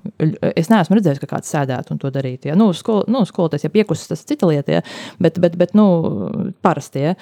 Es 0.57 0.71
neesmu 0.71 0.99
redzējis, 0.99 1.21
ka 1.23 1.29
kāds 1.35 1.51
sēdētu 1.53 1.95
un 1.95 2.01
to 2.03 2.11
darītu. 2.15 2.51
Ja. 2.51 2.57
Nu, 2.59 2.71
skol, 2.77 3.03
nu, 3.11 3.23
skolotājs, 3.29 3.67
ja 3.67 3.73
piekustas, 3.73 4.11
tas 4.13 4.25
cita 4.29 4.49
lieta, 4.51 4.79
ja. 4.79 4.83
bet, 5.23 5.41
bet, 5.43 5.57
bet 5.61 5.75
nu, 5.79 5.87
parasti. 6.65 7.05
Ja. 7.05 7.15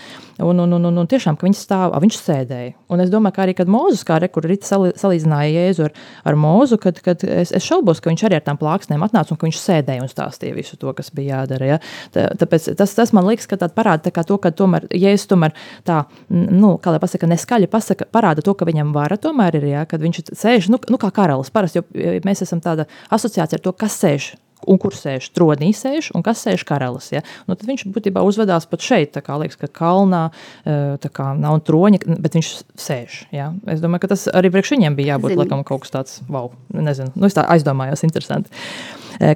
Un, 0.45 0.61
un, 0.65 0.77
un, 0.77 0.89
un, 0.91 1.01
un 1.03 1.11
tiešām, 1.11 1.39
ka 1.39 1.49
viņš 1.49 1.63
stāv, 1.63 1.97
viņš 2.05 2.19
sēdēja. 2.21 2.75
Un 2.93 3.03
es 3.05 3.13
domāju, 3.13 3.37
ka 3.37 3.45
arī, 3.47 3.55
kad 3.59 3.71
Mūzes, 3.73 4.05
kā 4.07 4.19
re, 4.23 4.31
kur 4.33 4.47
Rita 4.49 4.69
salīdzināja 4.69 5.53
Jēzu 5.55 5.89
ar, 5.89 5.97
ar 6.29 6.39
Mūzu, 6.41 6.81
kad, 6.83 7.01
kad 7.05 7.25
es, 7.25 7.53
es 7.57 7.67
šaubos, 7.67 8.03
ka 8.03 8.13
viņš 8.13 8.27
arī 8.29 8.39
ar 8.39 8.47
tām 8.47 8.61
plāksnēm 8.61 9.05
atnāca 9.07 9.35
un 9.35 9.41
ka 9.41 9.49
viņš 9.49 9.61
sēdēja 9.63 10.05
un 10.05 10.13
stāstīja 10.13 10.57
visu 10.57 10.79
to, 10.81 10.93
kas 10.97 11.13
bija 11.15 11.41
jādara. 11.43 11.73
Ja. 11.75 11.81
Tā, 12.15 12.29
tāpēc 12.41 12.71
tas, 12.79 12.95
tas 12.97 13.15
man 13.17 13.29
liekas, 13.29 13.49
ka 13.51 13.59
tā 13.61 13.71
parāda 13.73 14.09
tā 14.09 14.25
to, 14.27 14.39
ka 14.41 14.53
tomēr 14.55 14.89
Jēzus 14.95 15.29
tomēr 15.31 15.55
tā, 15.89 16.03
nu, 16.33 16.77
kā 16.83 16.95
lai 16.95 17.03
pasaka, 17.03 17.29
neskaļi 17.31 17.69
pasaka, 17.71 18.09
parāda 18.15 18.45
to, 18.45 18.55
ka 18.59 18.69
viņam 18.69 18.95
vara 18.97 19.19
tomēr 19.21 19.61
ir, 19.61 19.69
ja, 19.75 19.85
kad 19.89 20.03
viņš 20.09 20.35
sēž, 20.39 20.69
nu, 20.73 20.81
nu 20.91 21.01
kā 21.01 21.13
karalis, 21.15 21.53
parasti 21.55 21.83
jo 21.83 21.87
mēs 22.27 22.45
esam 22.45 22.63
tāda 22.65 22.89
asociācija 23.15 23.61
ar 23.61 23.65
to, 23.65 23.75
kas 23.77 24.01
sēž 24.03 24.35
un 24.67 24.79
kur 24.81 24.95
sēž 24.97 25.29
tronī, 25.37 25.71
sēž 25.77 26.11
un 26.17 26.25
kas 26.27 26.43
sēž 26.47 26.65
karalis. 26.67 27.11
Ja? 27.15 27.23
Nu, 27.47 27.55
tad 27.55 27.69
viņš 27.69 27.87
būtībā 27.95 28.23
uzvedās 28.27 28.67
pat 28.71 28.83
šeit, 28.85 29.13
tā 29.15 29.23
kā 29.25 29.39
liekas, 29.41 29.59
ka 29.61 29.71
kalnā 29.71 30.25
kā 30.65 31.29
nav 31.39 31.61
troņa, 31.69 32.03
bet 32.19 32.39
viņš 32.39 32.51
sēž. 32.79 33.21
Ja? 33.35 33.53
Es 33.71 33.85
domāju, 33.85 34.07
ka 34.07 34.13
tas 34.15 34.27
arī 34.33 34.51
priekš 34.55 34.75
viņiem 34.75 34.99
bija 34.99 35.15
jābūt 35.15 35.39
laikam, 35.39 35.63
kaut 35.69 35.87
kas 35.87 35.95
tāds, 35.95 36.19
wow, 36.31 36.51
nezinu, 36.75 37.15
nu, 37.15 37.31
es 37.31 37.39
tā 37.39 37.47
aizdomājos, 37.55 38.05
interesanti. 38.09 38.51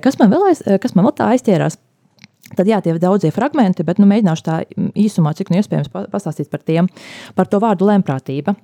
Kas 0.03 0.19
man 0.21 0.31
vēl, 0.33 0.51
aiz, 0.51 0.63
kas 0.83 0.95
man 0.99 1.09
vēl 1.09 1.17
tā 1.19 1.33
aizķērās? 1.37 1.79
Tad, 2.59 2.69
jā, 2.69 2.81
tie 2.85 2.93
ir 2.95 3.01
daudzie 3.03 3.33
fragmenti, 3.35 3.85
bet 3.87 4.01
nu, 4.03 4.09
mēģināšu 4.11 4.47
tā 4.47 4.59
īsumā, 4.99 5.33
cik 5.39 5.53
nu 5.53 5.61
iespējams 5.61 5.93
pastāstīt 6.13 6.51
par 6.53 6.65
tiem. 6.67 6.91
Par 7.39 7.49
to 7.51 7.61
vārdu 7.63 7.89
lēmprātība. 7.89 8.57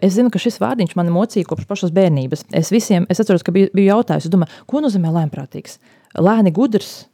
Es 0.00 0.16
zinu, 0.18 0.32
ka 0.32 0.42
šis 0.42 0.60
vārdiņš 0.62 0.94
man 0.98 1.12
mocīja 1.14 1.48
kopš 1.48 1.68
pašas 1.70 1.94
bērnības. 1.96 2.46
Es 2.54 2.72
visiem, 2.74 3.08
es 3.12 3.22
atceros, 3.22 3.46
ka 3.46 3.54
biju, 3.54 3.72
biju 3.74 3.92
jautājis, 3.92 4.30
domāju, 4.32 4.64
ko 4.70 4.84
nozīmē 4.84 5.12
lēmprātīgs? 5.14 5.78
Lēni 6.20 6.52
gudrs, 6.54 7.04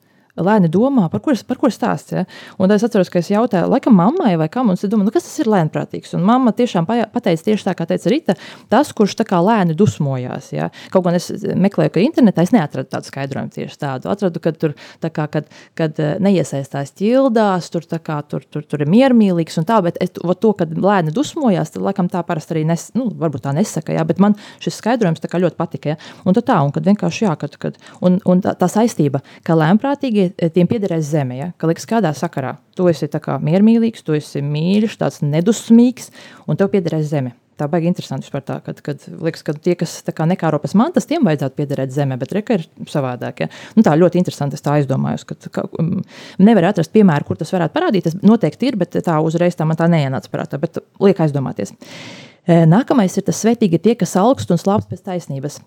lēni 0.47 0.71
domā, 0.73 1.09
par 1.13 1.23
ko, 1.25 1.35
par 1.47 1.61
ko 1.61 1.71
stāsts. 1.73 2.15
Ja? 2.15 2.25
Un 2.61 2.73
es 2.75 2.85
atceros, 2.87 3.11
ka 3.13 3.21
es 3.21 3.31
jautāju, 3.33 3.71
laikam, 3.71 3.97
mammai 3.97 4.35
vai 4.41 4.49
kam, 4.53 4.71
un 4.73 4.79
es 4.79 4.85
domāju, 4.85 5.09
nu, 5.09 5.15
kas 5.15 5.27
tas 5.29 5.39
ir 5.43 5.51
lēnprātīgs. 5.51 6.15
Un 6.19 6.25
mamma 6.27 6.53
tiešām 6.57 6.89
pateica 6.89 7.47
tieši 7.51 7.67
tā, 7.69 7.75
kā 7.79 7.87
teica 7.91 8.13
Rita, 8.13 8.37
tas, 8.73 8.93
kurš 8.97 9.17
tā 9.21 9.27
kā 9.29 9.41
lēni 9.45 9.77
dusmojās. 9.79 10.53
Ja? 10.57 10.71
Kaut 10.95 11.07
gan 11.07 11.19
es 11.19 11.31
meklēju, 11.31 11.95
ka 11.95 12.05
internetā 12.05 12.45
es 12.47 12.55
neatradu 12.55 12.91
tādu 12.93 13.11
skaidrojumu 13.11 13.55
tieši 13.55 13.81
tādu. 13.81 14.11
Atradu, 14.13 14.43
ka 14.43 14.53
tur, 14.57 14.77
tā 15.03 15.13
kā, 15.15 15.27
kad, 15.33 15.51
kad 15.79 16.01
eh, 16.03 16.17
neiesaistās 16.23 16.95
ķildās, 16.99 17.71
tur, 17.73 17.87
kā, 18.05 18.21
tur, 18.29 18.45
tur, 18.51 18.65
tur 18.67 18.85
ir 18.85 18.91
miermīlīgs 18.91 19.61
un 19.61 19.69
tā, 19.69 19.81
bet 19.85 20.01
es, 20.03 20.13
to, 20.15 20.53
kad 20.59 20.73
lēni 20.75 21.15
dusmojās, 21.15 21.75
tad, 21.75 21.85
laikam, 21.87 22.11
tā 22.13 22.23
parasti 22.27 22.57
arī 22.57 22.65
nes, 22.69 22.89
nu, 22.99 23.09
varbūt 23.21 23.47
tā 23.47 23.55
nesaka, 23.57 23.95
ja? 23.97 24.07
bet 24.09 24.23
man 24.23 24.37
šis 24.63 24.81
skaidrojums 24.81 25.23
ļoti 25.31 25.57
patika. 25.57 25.95
Ja? 25.95 26.01
Un 26.29 26.37
tā, 26.37 26.59
un 26.65 26.73
kad 26.75 26.87
vienkārši 26.87 27.27
jā, 27.27 27.35
kad, 27.41 27.57
kad, 27.61 27.79
un, 28.05 28.19
un 28.29 28.43
tā, 28.45 28.55
tā 28.59 28.69
saistība, 28.71 29.23
ka 29.47 29.57
lēmprātīgi 29.59 30.27
eh, 30.27 30.30
tiem 30.55 30.69
piederēs 30.71 31.11
zeme, 31.11 31.37
ja? 31.39 31.51
ka 31.61 31.71
liks 31.71 31.87
kādā 31.89 32.13
sakarā, 32.17 32.57
tu 32.77 32.89
esi 32.91 33.09
miermīlīgs, 33.11 34.05
tu 34.07 34.17
esi 34.17 34.43
mīļš, 34.45 34.97
tāds 35.01 35.21
nedusmīgs, 35.25 36.11
un 36.47 36.61
tev 36.61 36.73
piederēs 36.75 37.11
zeme. 37.13 37.37
Tā 37.61 37.67
baigi 37.69 37.91
interesanti 37.91 38.31
par 38.33 38.41
tā, 38.41 38.55
kad, 38.65 38.79
kad 38.81 39.03
liekas, 39.21 39.43
ka 39.45 39.53
tie, 39.53 39.75
kas 39.77 39.99
kā 40.17 40.25
nekāro 40.25 40.57
pēc 40.63 40.73
mantas, 40.81 41.05
tiem 41.05 41.27
vajadzētu 41.29 41.59
piederēt 41.59 41.93
zemē, 41.93 42.17
bet 42.23 42.33
reka 42.33 42.57
ir 42.57 42.65
savādāk. 42.89 43.43
Ja? 43.45 43.51
Nu, 43.77 43.85
tā 43.85 43.93
ļoti 44.01 44.17
interesanti, 44.17 44.57
es 44.57 44.65
tā 44.65 44.79
aizdomājos, 44.79 45.27
ka, 45.29 45.37
ka 45.53 45.67
um, 45.77 45.99
nevar 46.41 46.71
atrast 46.71 46.95
piemēru, 46.95 47.29
kur 47.29 47.37
tas 47.37 47.53
varētu 47.53 47.77
parādīties. 47.77 48.17
Noteikti 48.25 48.71
ir, 48.71 48.81
bet 48.81 48.97
tā 49.05 49.19
uzreiz 49.21 49.61
tā 49.61 49.69
man 49.69 49.77
tā 49.77 49.91
neienāca 49.93 50.33
prātā, 50.33 50.57
bet 50.63 50.81
liek 51.05 51.21
aizdomāties. 51.21 51.77
Uh, 51.77 52.30
Nākamais 52.49 53.15
ir 53.19 53.25
tas 53.27 53.39
svētīgi 53.43 53.79
tie, 53.83 53.95
kas 53.99 54.17
augst 54.19 54.51
un 54.51 54.59
slāpst 54.59 54.89
pēc 54.91 55.03
taisnības. 55.07 55.59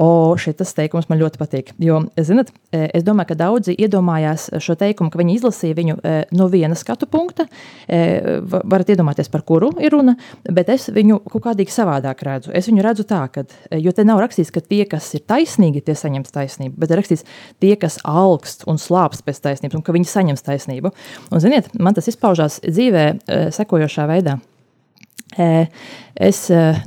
O, 0.00 0.32
šis 0.40 0.74
teikums 0.76 1.10
man 1.10 1.20
ļoti 1.20 1.40
patīk. 1.40 1.72
Jo, 1.82 2.00
zinat, 2.16 2.50
es 2.72 3.04
domāju, 3.06 3.30
ka 3.30 3.38
daudzi 3.38 3.76
iedomājās 3.76 4.48
šo 4.64 4.76
teikumu, 4.80 5.12
ka 5.12 5.20
viņi 5.20 5.36
izlasīja 5.38 5.78
viņu 5.78 5.96
no 6.36 6.48
viena 6.50 6.78
skatu 6.78 7.06
punkta. 7.10 7.46
Varat 7.86 8.90
iedomāties, 8.94 9.30
par 9.30 9.44
kuru 9.46 9.70
ir 9.78 9.94
runa, 9.94 10.16
bet 10.48 10.72
es 10.72 10.88
viņu 10.90 11.20
kaut 11.30 11.44
kādīgi 11.50 11.74
savādāk 11.74 12.24
redzu. 12.26 12.54
Es 12.56 12.70
viņu 12.70 12.84
redzu 12.86 13.06
tā, 13.08 13.22
ka, 13.32 13.44
jo 13.76 13.94
te 13.94 14.06
nav 14.08 14.22
rakstīts, 14.24 14.52
ka 14.54 14.64
tie, 14.64 14.82
kas 14.90 15.12
ir 15.18 15.26
taisnīgi, 15.28 15.84
tie 15.84 15.94
saņems 15.98 16.34
taisnību, 16.34 16.74
bet 16.80 16.90
ir 16.90 17.02
rakstīts 17.02 17.26
tie, 17.62 17.74
kas 17.80 18.00
augst 18.08 18.66
un 18.70 18.80
slāpst 18.80 19.26
pēc 19.26 19.44
taisnības, 19.46 19.78
un 19.78 19.86
ka 19.86 19.94
viņi 19.94 20.10
saņems 20.10 20.46
taisnību. 20.48 20.94
Un, 21.30 21.42
ziniet, 21.44 21.70
man 21.78 21.96
tas 21.96 22.10
izpaužās 22.10 22.62
dzīvē 22.66 23.10
sekojošā 23.54 24.08
veidā. 24.10 24.40
Es, 25.38 26.40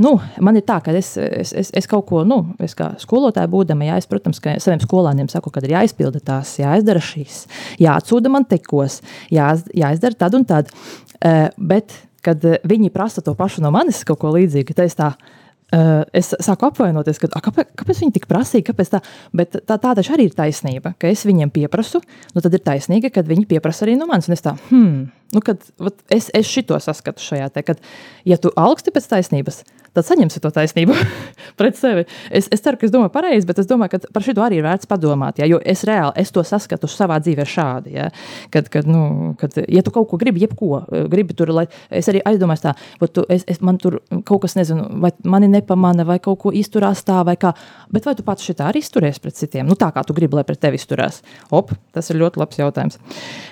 nu, 0.04 0.12
man 0.44 0.58
ir 0.60 0.66
tā, 0.68 0.80
ka 0.84 0.92
es, 1.00 1.14
es, 1.16 1.54
es, 1.56 1.70
es 1.80 1.86
kaut 1.88 2.06
ko, 2.10 2.24
nu, 2.28 2.42
es 2.64 2.76
kā 2.76 2.90
skolotāja 3.00 3.48
būdama, 3.52 3.88
jā, 3.88 4.00
es, 4.02 4.08
protams, 4.12 4.42
ka 4.44 4.58
saviem 4.60 4.82
skolāniem 4.84 5.30
saku, 5.32 5.52
ka 5.54 5.64
ir 5.64 5.78
jāizpilda 5.78 6.20
tās, 6.28 6.58
jāizdara 6.60 7.02
šīs, 7.04 7.46
jāatsūda 7.82 8.32
man 8.34 8.48
tekos, 8.50 9.00
jā, 9.32 9.54
jāizdara 9.72 10.20
tad 10.26 10.36
un 10.36 10.44
tad. 10.50 10.74
Bet, 11.56 11.96
kad 12.24 12.44
viņi 12.68 12.92
prasa 12.92 13.24
to 13.24 13.32
pašu 13.40 13.64
no 13.64 13.72
manis, 13.72 14.04
kaut 14.08 14.20
ko 14.20 14.36
līdzīgu, 14.36 14.76
tad 14.76 14.92
es 14.92 15.00
tā, 15.00 15.14
es 16.14 16.34
sāku 16.44 16.68
apvainoties, 16.68 17.24
ka, 17.24 17.32
kāpēc, 17.48 17.74
kāpēc 17.80 18.04
viņi 18.04 18.16
tik 18.20 18.28
prasīja, 18.30 18.68
kāpēc 18.70 18.92
tā, 18.92 19.02
bet 19.34 19.56
tā, 19.56 19.80
tā 19.80 19.96
taču 19.96 20.14
arī 20.18 20.28
ir 20.30 20.38
taisnība, 20.38 20.94
ka 21.00 21.10
es 21.10 21.24
viņiem 21.28 21.52
pieprasu, 21.54 22.04
nu 22.36 22.44
tad 22.44 22.54
ir 22.54 22.64
taisnīga, 22.68 23.14
kad 23.14 23.30
viņi 23.30 23.48
pieprasa 23.50 23.88
arī 23.88 23.96
no 23.98 24.10
manis, 24.10 24.28
un 24.30 24.36
es 24.36 24.44
tā, 24.46 24.58
hmm, 24.70 25.08
nu 25.34 25.44
kad, 25.46 25.62
vat, 25.82 25.98
es, 26.14 26.30
es 26.36 26.50
šito 26.50 26.78
saskatu 26.82 27.24
šajā 27.24 27.50
te, 27.54 27.66
kad, 27.66 27.82
ja 28.28 28.40
tu 28.42 28.54
augsti 28.60 28.94
pēc 28.94 29.10
taisnības, 29.16 29.64
tad 29.94 30.08
saņemsi 30.08 30.42
to 30.42 30.50
taisnību 30.54 30.96
pret 31.60 31.78
sevi. 31.78 32.06
Es, 32.34 32.48
es 32.54 32.64
ceru, 32.66 32.80
ka 32.80 32.88
es 32.88 32.94
domāju 32.94 33.14
pareizi, 33.14 33.48
bet 33.50 33.62
es 33.62 33.70
domāju, 33.70 33.96
ka 33.96 34.14
par 34.16 34.26
šo 34.26 34.36
arī 34.44 34.60
ir 34.60 34.66
vērts 34.66 34.90
padomāt. 34.90 35.40
Ja, 35.42 35.48
jo 35.50 35.60
es 35.60 35.84
reāli 35.88 36.24
es 36.24 36.34
to 36.34 36.44
saskatu 36.48 36.90
savā 36.90 37.20
dzīvē 37.24 37.46
šādi. 37.50 37.94
Ja, 37.98 38.10
kad, 38.54 38.70
kad, 38.74 38.90
nu, 38.90 39.34
kad, 39.40 39.58
ja 39.62 39.84
tu 39.86 39.94
kaut 39.94 40.10
ko 40.10 40.20
gribi, 40.22 40.42
jebko 40.44 40.82
eh, 40.84 41.06
gribi 41.12 41.38
tur, 41.38 41.54
lai 41.54 41.68
es 41.94 42.10
arī 42.12 42.24
aizdomājos 42.26 42.66
tā, 42.66 42.74
tu, 43.14 43.26
es, 43.34 43.46
es, 43.50 43.62
man 43.66 43.78
tur 43.82 44.00
kaut 44.26 44.44
kas 44.46 44.58
nezinu, 44.58 44.88
vai 45.04 45.14
mani 45.30 45.52
nepamana, 45.54 46.06
vai 46.08 46.18
kaut 46.24 46.42
ko 46.42 46.54
izturās 46.56 47.06
tā, 47.06 47.22
vai 47.28 47.38
kā. 47.40 47.54
Bet 47.94 48.10
vai 48.10 48.16
tu 48.18 48.26
pats 48.26 48.46
šitā 48.46 48.72
arī 48.72 48.82
izturies 48.84 49.22
pret 49.22 49.38
citiem? 49.38 49.70
Nu, 49.70 49.78
tā 49.80 49.92
kā 49.94 50.02
tu 50.08 50.16
gribi, 50.18 50.40
lai 50.40 50.46
pret 50.48 50.62
tevi 50.64 50.82
izturās. 50.82 51.22
Op, 51.54 51.72
tas 51.94 52.10
ir 52.10 52.18
ļoti 52.22 52.42
labs 52.42 52.60
jautājums. 52.60 52.98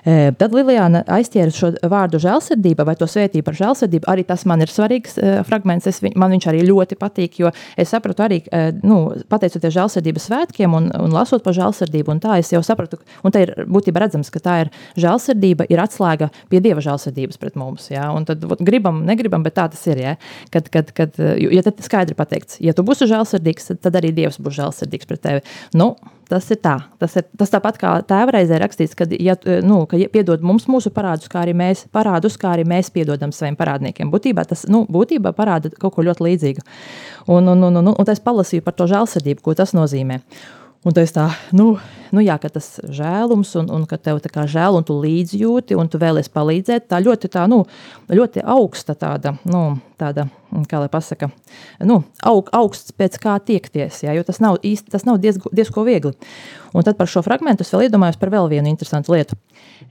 E, 0.02 0.34
tad 0.38 0.56
Lilijāna 0.58 1.04
aizķēra 1.12 1.54
šo 1.54 1.71
vārdu 1.86 2.22
žēlsirdība 2.22 2.88
vai 2.88 2.98
to 3.00 3.10
svētību 3.10 3.46
par 3.52 3.60
žēlsirdību. 3.62 4.10
Arī 4.12 4.26
tas 4.28 4.48
man 4.50 4.66
ir 4.66 4.72
svarīgs 4.74 5.18
e, 5.22 5.38
fragments. 5.48 5.90
Es, 5.92 6.02
man 6.16 6.32
man 6.32 6.38
viņš 6.38 6.48
arī 6.52 6.64
ļoti 6.68 6.98
patīk, 7.00 7.40
jo 7.42 7.52
es 7.80 7.92
sapratu 7.92 8.24
arī, 8.24 8.42
eh, 8.52 8.72
nu, 8.88 9.00
pateicoties 9.32 9.76
žēlsirdības 9.76 10.28
svētkiem 10.30 10.76
un, 10.78 10.90
un 10.96 11.12
lasot 11.16 11.44
par 11.44 11.56
žēlsirdību, 11.58 12.16
un 12.16 12.22
tā 12.24 12.38
es 12.40 12.52
jau 12.54 12.62
sapratu, 12.64 13.02
un 13.24 13.36
te 13.36 13.44
ir 13.46 13.54
būtībā 13.68 14.06
redzams, 14.06 14.32
ka 14.32 14.40
tā 14.44 14.58
ir 14.66 14.72
žēlsirdība, 15.02 15.68
ir 15.72 15.84
atslēga 15.84 16.32
pie 16.52 16.64
Dieva 16.64 16.84
žēlsirdības 16.84 17.42
pret 17.42 17.60
mums, 17.60 17.90
jā, 17.92 18.08
un 18.16 18.28
tad 18.30 18.46
ot, 18.48 18.64
gribam, 18.64 19.04
negribam, 19.08 19.44
bet 19.44 19.58
tā 19.60 19.68
tas 19.74 19.84
ir, 19.92 20.04
jā, 20.06 20.16
kad, 20.54 20.72
kad, 20.72 20.96
kad, 20.96 21.20
ja 21.20 21.66
tad 21.66 21.84
skaidri 21.84 22.18
pateikts, 22.18 22.62
ja 22.64 22.76
tu 22.78 22.86
būsi 22.88 23.10
žēlsirdīgs, 23.12 23.74
tad 23.82 24.00
arī 24.00 24.14
Dievs 24.16 24.40
būs 24.42 24.60
žēlsirdīgs 24.62 25.10
pret 25.10 25.24
tevi. 25.26 25.46
Nu, 25.78 25.96
Tas 26.32 26.46
ir 26.54 26.62
tā. 26.64 26.78
Tas 27.02 27.18
ir 27.20 27.26
tas 27.36 27.52
tāpat 27.52 27.78
kā 27.82 27.90
tēvreizē 28.08 28.56
rakstīts, 28.62 28.96
ka, 28.96 29.04
ja, 29.20 29.34
nu, 29.68 29.82
ka 29.90 30.00
piedod 30.14 30.44
mums 30.48 30.70
mūsu 30.72 30.94
parādus, 30.96 31.28
kā 31.32 31.42
arī 31.44 31.52
mēs 31.60 31.84
parādus, 31.92 32.38
kā 32.40 32.54
arī 32.54 32.64
mēs 32.72 32.88
piedodam 32.96 33.34
saviem 33.36 33.58
parādniekiem. 33.60 34.08
Būtībā 34.14 34.46
tas 34.48 34.64
nu, 34.72 34.86
būtībā 34.88 35.34
parāda 35.36 35.74
kaut 35.76 35.98
ko 35.98 36.06
ļoti 36.08 36.28
līdzīgu. 36.30 36.64
Un, 37.36 37.52
un, 37.52 37.68
un, 37.68 37.82
un, 37.82 37.92
un 37.92 38.12
es 38.14 38.24
palasīju 38.24 38.64
par 38.64 38.78
to 38.80 38.88
žēlsirdību, 38.94 39.44
ko 39.44 39.58
tas 39.60 39.76
nozīmē. 39.76 40.22
Un 40.88 40.96
tas 40.98 41.12
tā, 41.14 41.28
nu, 41.54 41.76
nu 42.10 42.24
jā, 42.24 42.40
ka 42.42 42.50
tas 42.56 42.80
žēlums, 42.82 43.52
un, 43.60 43.68
un 43.76 43.84
ka 43.90 44.00
tev 44.02 44.24
tā 44.24 44.32
kā 44.34 44.48
žēl, 44.50 44.80
un 44.80 44.88
tu 44.88 44.96
līdzjūti, 45.04 45.76
un 45.78 45.92
tu 45.92 46.00
vēlies 46.02 46.32
palīdzēt, 46.34 46.88
tā 46.90 47.04
ļoti, 47.04 47.30
tā, 47.36 47.44
nu, 47.52 47.66
ļoti 48.10 48.42
augsta 48.56 48.96
tāda, 48.98 49.36
nu, 49.52 49.76
tāda, 50.02 50.28
kā 50.70 50.82
lai 50.82 50.90
pasaka, 50.92 51.30
nu, 51.88 52.02
aug, 52.28 52.50
augsts 52.58 52.96
pēc 52.98 53.20
kā 53.22 53.38
tiekties, 53.46 54.02
jā, 54.06 54.16
jo 54.18 54.26
tas 54.28 54.42
nav 54.44 54.60
īsti, 54.66 54.92
tas 54.94 55.08
nav 55.08 55.22
diezko, 55.24 55.54
diezko 55.56 55.86
viegli. 55.88 56.16
Un 56.74 56.86
tad 56.88 56.96
par 56.96 57.10
šo 57.12 57.20
fragmentu 57.26 57.66
es 57.66 57.72
vēl 57.74 57.90
iedomājos 57.90 58.20
par 58.20 58.32
vēl 58.32 58.48
vienu 58.52 58.72
interesantu 58.72 59.12
lietu. 59.12 59.36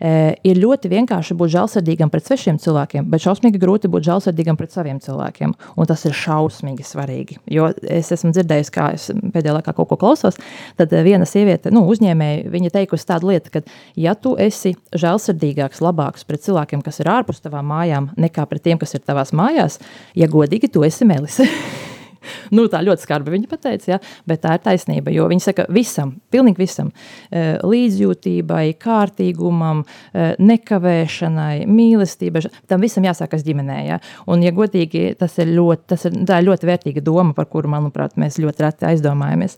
E, 0.00 0.32
ir 0.48 0.56
ļoti 0.56 0.88
vienkārši 0.88 1.34
būt 1.36 1.52
žēlsirdīgam 1.52 2.08
pret 2.12 2.24
svešiem 2.24 2.56
cilvēkiem, 2.62 3.04
bet 3.12 3.20
šausmīgi 3.20 3.60
grūti 3.60 3.90
būt 3.92 4.06
žēlsirdīgam 4.06 4.56
pret 4.56 4.72
saviem 4.72 5.00
cilvēkiem. 5.04 5.52
Un 5.76 5.88
tas 5.90 6.06
ir 6.08 6.16
šausmīgi 6.16 6.86
svarīgi. 6.86 7.36
Jo 7.52 7.68
es 7.84 8.08
esmu 8.16 8.32
dzirdējis, 8.32 8.72
kā 8.72 8.88
es 8.96 9.10
pēdējā 9.12 9.58
laikā 9.58 9.74
kaut 9.76 9.90
ko 9.90 9.98
klausos, 10.00 10.40
tad 10.80 10.94
viena 11.04 11.28
sieviete, 11.28 11.72
nu, 11.74 11.84
uzņēmēja, 11.92 12.48
viņa 12.54 12.72
teikusi 12.78 13.08
tādu 13.12 13.34
lietu, 13.34 13.52
ka, 13.58 13.64
ja 14.00 14.16
tu 14.16 14.32
esi 14.40 14.72
žēlsirdīgāks, 14.96 15.84
labāks 15.84 16.24
pret 16.24 16.46
cilvēkiem, 16.46 16.84
kas 16.86 17.02
ir 17.04 17.12
ārpus 17.12 17.44
tavām 17.44 17.68
mājām, 17.74 18.08
nekā 18.20 18.48
pret 18.48 18.64
tiem, 18.64 18.80
kas 18.80 18.96
ir 18.96 19.04
tavās 19.04 19.34
mājās, 19.36 19.76
ja 20.18 20.28
godīgi, 20.30 20.72
tu 20.72 20.84
esi 20.86 21.08
melis. 21.08 21.40
nu, 22.54 22.66
tā 22.70 22.80
ļoti 22.84 23.04
skarbi 23.04 23.34
viņa 23.34 23.48
pateica, 23.50 23.90
ja, 23.94 23.98
bet 24.28 24.42
tā 24.44 24.56
ir 24.56 24.62
taisnība. 24.64 25.12
Jo 25.14 25.26
viņa 25.30 25.44
saka, 25.44 25.66
visam, 25.72 26.14
pilnīgi 26.32 26.62
visam, 26.62 26.90
eh, 27.30 27.58
līdzjūtībai, 27.64 28.64
kārtīgumam, 28.80 29.84
eh, 30.12 30.34
nekavēšanai, 30.38 31.66
mīlestībai, 31.66 32.44
tam 32.68 32.84
visam 32.84 33.06
jāsākas 33.06 33.44
ģimenē. 33.46 33.78
Ja. 33.86 34.00
Un, 34.26 34.42
ja 34.42 34.52
godīgi, 34.52 35.16
tas 35.18 35.38
ir 35.38 35.52
ļoti, 35.56 35.86
tas 35.94 36.04
ir, 36.08 36.12
ir 36.12 36.48
ļoti 36.48 36.68
vērtīga 36.70 37.04
doma, 37.04 37.34
par 37.34 37.46
kuru, 37.46 37.68
manuprāt, 37.68 38.16
mēs 38.16 38.40
ļoti 38.42 38.66
reti 38.66 38.88
aizdomājamies. 38.90 39.56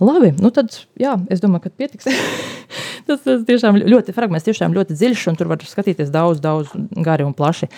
Labi, 0.00 0.32
nu 0.40 0.50
tad, 0.50 0.72
jā, 0.98 1.18
es 1.30 1.40
domāju, 1.40 1.68
ka 1.68 1.76
pietiks. 1.76 2.08
tas, 3.10 3.20
tas 3.26 3.42
tiešām 3.46 3.78
ļoti 3.84 4.14
fragments, 4.16 4.46
tiešām 4.46 4.74
ļoti 4.76 4.96
dziļš, 4.96 5.26
un 5.30 5.38
tur 5.38 5.50
var 5.50 5.60
skatīties 5.66 6.12
daudz, 6.14 6.40
daudz 6.42 6.72
gari 7.04 7.26
un 7.26 7.34
plaši. 7.36 7.68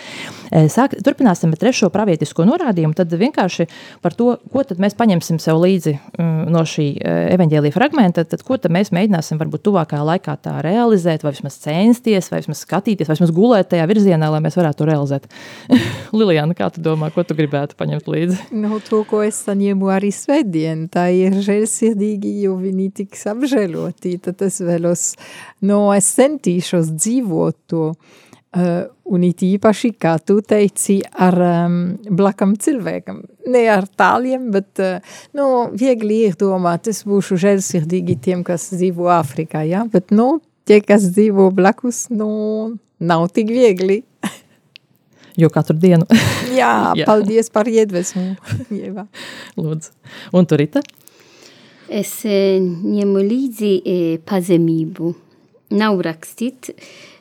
Eh, 0.51 0.69
sāk, 0.71 0.95
turpināsim 1.03 1.51
ar 1.53 1.59
trešo 1.59 1.89
pravietisko 1.93 2.45
norādījumu, 2.47 2.95
tad 2.97 3.11
vienkārši 3.11 3.67
par 4.05 4.15
to, 4.17 4.37
ko 4.53 4.63
tad 4.67 4.81
mēs 4.83 4.95
paņemsim 4.99 5.39
sev 5.43 5.59
līdzi 5.63 5.95
mm, 5.97 6.45
no 6.53 6.63
šī 6.69 6.87
eh, 6.95 7.33
evaņģēlīja 7.35 7.75
fragmenta, 7.75 8.25
tad 8.29 8.45
ko 8.47 8.59
tad 8.61 8.73
mēs 8.75 8.93
mēģināsim 8.95 9.41
varbūt 9.41 9.65
tuvākā 9.67 9.99
laikā 10.05 10.37
tā 10.45 10.55
realizēt, 10.63 11.25
vai 11.25 11.33
vismaz 11.35 11.59
censties, 11.63 12.31
vai 12.31 12.43
vismaz 12.43 12.63
skatīties, 12.63 13.09
vai 13.09 13.17
vismaz 13.17 13.35
gulēt 13.35 13.71
tajā 13.73 13.89
virzienā, 13.89 14.31
lai 14.31 14.41
mēs 14.45 14.59
varētu 14.59 14.83
to 14.83 14.89
realizēt. 14.89 15.27
Lilijāna, 16.19 16.55
kā 16.57 16.71
tu 16.73 16.83
domā, 16.85 17.11
ko 17.13 17.25
tu 17.27 17.35
gribētu 17.37 17.77
paņemt 17.79 18.09
līdzi? 18.09 18.39
No 18.63 18.79
to, 18.87 19.03
ko 19.09 19.23
es 19.25 19.43
saņēmu 19.43 19.91
arī 19.91 20.13
svētdien, 20.15 20.87
tā 20.93 21.09
ir 21.13 21.41
žēlsirdība 21.43 22.13
svarīgi, 22.13 22.43
jo 22.43 22.55
viņi 22.57 22.91
tiks 22.93 23.25
apžēloti. 23.27 24.17
Tad 24.21 24.41
es 24.41 24.59
vēlos, 24.61 25.15
no 25.67 25.85
es 25.95 26.11
centīšos 26.17 26.93
dzīvot 26.97 27.57
to. 27.71 27.93
Uh, 28.53 28.83
un 29.09 29.23
it 29.25 29.41
īpaši, 29.41 29.95
kā 29.97 30.11
tu 30.21 30.35
teici, 30.45 30.99
ar 31.01 31.33
um, 31.41 31.77
blakam 32.05 32.51
cilvēkam. 32.61 33.23
Ne 33.49 33.63
ar 33.73 33.87
tāliem, 33.89 34.51
bet 34.53 34.77
uh, 34.83 35.15
nu, 35.33 35.47
viegli 35.73 36.19
iedomāt, 36.27 36.85
es 36.91 37.01
būšu 37.09 37.39
žēlsirdīgi 37.41 38.19
tiem, 38.21 38.43
kas 38.45 38.67
dzīvo 38.75 39.09
Āfrikā, 39.15 39.63
ja? 39.65 39.81
bet 39.89 40.13
nu, 40.13 40.35
tie, 40.69 40.83
kas 40.85 41.09
dzīvo 41.15 41.49
blakus, 41.57 42.05
nu, 42.13 42.29
nav 43.01 43.27
tik 43.33 43.49
viegli. 43.53 44.03
Jo 45.33 45.49
katru 45.49 45.73
dienu. 45.81 46.05
Jā, 46.53 46.73
Jā, 46.99 47.07
paldies 47.09 47.49
par 47.49 47.65
iedvesmu. 47.65 48.35
Lūdzu. 49.57 49.95
Un 50.37 50.45
tu, 50.45 50.59
Rita? 50.61 50.83
Es 51.89 52.21
ņemu 52.23 53.27
līdzi 53.27 53.73
pazemību. 54.25 55.13
nav 55.73 56.01
rakstīt, 56.05 56.71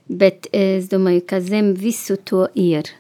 bet 0.09 0.49
es 0.53 0.89
domāju, 0.93 1.25
ka 1.27 1.41
zem 1.41 1.73
visu 1.79 2.19
to 2.21 2.47
ir. 2.59 2.91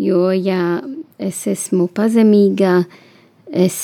Jo, 0.00 0.30
ja 0.32 0.82
es 1.22 1.44
esmu 1.46 1.88
pazemīga, 1.94 2.82
es, 3.52 3.78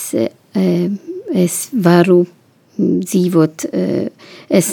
es 0.55 1.57
varu 1.73 2.25
dzīvot, 2.79 3.69
es 4.49 4.73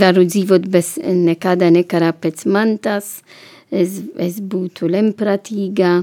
varu 0.00 0.24
dzīvot 0.26 0.66
bez 0.70 0.96
nekāda 1.02 1.70
nekara 1.74 2.12
pēc 2.16 2.46
mantas, 2.46 3.20
es, 3.70 4.00
es 4.18 4.40
būtu 4.40 4.90
lempratīga, 4.90 6.00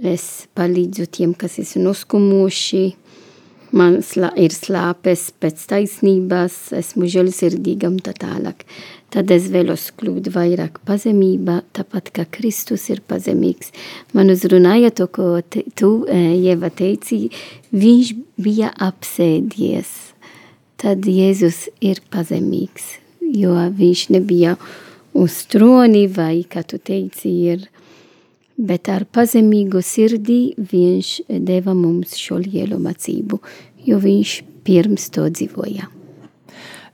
es 0.00 0.46
palīdzu 0.56 1.06
tiem, 1.12 1.34
kas 1.36 1.58
ir 1.60 1.84
noskumuši, 1.84 2.84
man 3.76 4.00
slā, 4.06 4.30
ir 4.38 4.54
slāpes 4.54 5.28
pēc 5.40 5.62
taisnības, 5.70 6.58
esmu 6.78 7.08
žēlsirdīga 7.10 7.90
un 7.90 7.98
tā 8.04 8.14
tālāk. 8.18 8.64
Tad 9.10 9.32
es 9.34 9.48
vēlos 9.50 9.88
kļūt 9.98 10.30
vairāk 10.34 10.78
pazemība, 10.86 11.60
tāpat 11.74 12.12
kā 12.14 12.26
Kristus 12.30 12.86
ir 12.92 13.00
pazemīgs. 13.10 13.72
Man 14.14 14.30
uzrunāja 14.30 14.92
to, 14.94 15.08
ko 15.10 15.40
te, 15.42 15.64
tu, 15.74 16.04
Jeva, 16.10 16.70
teici, 16.70 17.24
viņš 17.74 18.14
bija 18.38 18.70
apsēdies. 18.86 19.90
Tad 20.80 21.04
Jēzus 21.10 21.66
ir 21.84 21.98
pazemīgs, 22.12 22.94
jo 23.20 23.56
viņš 23.76 24.06
nebija 24.14 24.54
uz 25.18 25.42
troni 25.50 26.06
vai, 26.08 26.46
kā 26.48 26.62
tu 26.64 26.78
teici, 26.78 27.34
ir 27.50 27.66
bet 28.60 28.90
ar 28.92 29.06
pazemīgu 29.08 29.82
sirdī 29.84 30.40
viņš 30.72 31.14
deva 31.46 31.74
mums 31.76 32.16
šo 32.20 32.40
lielu 32.42 32.80
mācību, 32.82 33.40
jo 33.86 34.00
viņš 34.02 34.36
pirms 34.66 35.08
to 35.14 35.26
dzīvoja. 35.30 35.88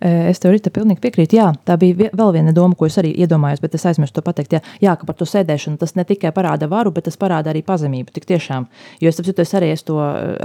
Es 0.01 0.41
tev 0.43 0.53
Rita 0.53 0.71
pilnīgi 0.75 1.01
piekrītu. 1.01 1.39
Jā, 1.39 1.51
tā 1.67 1.77
bija 1.81 2.11
vēl 2.17 2.33
viena 2.35 2.53
doma, 2.57 2.77
ko 2.77 2.89
es 2.89 2.99
arī 3.01 3.13
iedomājos, 3.25 3.63
bet 3.65 3.77
es 3.79 3.87
aizmirsu 3.89 4.19
to 4.19 4.25
pateikt. 4.27 4.57
Jā, 4.59 4.61
jā 4.83 4.97
ka 4.99 5.09
par 5.09 5.17
to 5.17 5.29
sēdēšanu 5.29 5.81
tas 5.81 5.95
ne 5.97 6.05
tikai 6.09 6.33
parāda 6.37 6.69
varu, 6.69 6.93
bet 6.93 7.07
tas 7.09 7.17
parāda 7.21 7.53
arī 7.53 7.63
pazemību. 7.67 8.13
Tik 8.17 8.29
tiešām. 8.29 8.69
Jo 9.01 9.13
es, 9.13 9.21
es 9.21 9.55
arī 9.57 9.71
es 9.73 9.85
to 9.87 9.97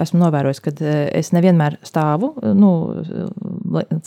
esmu 0.01 0.21
novērojis, 0.23 0.61
ka 0.63 0.73
es 1.19 1.31
nevienmēr 1.35 1.79
stāvu 1.87 2.31
nu, 2.55 2.71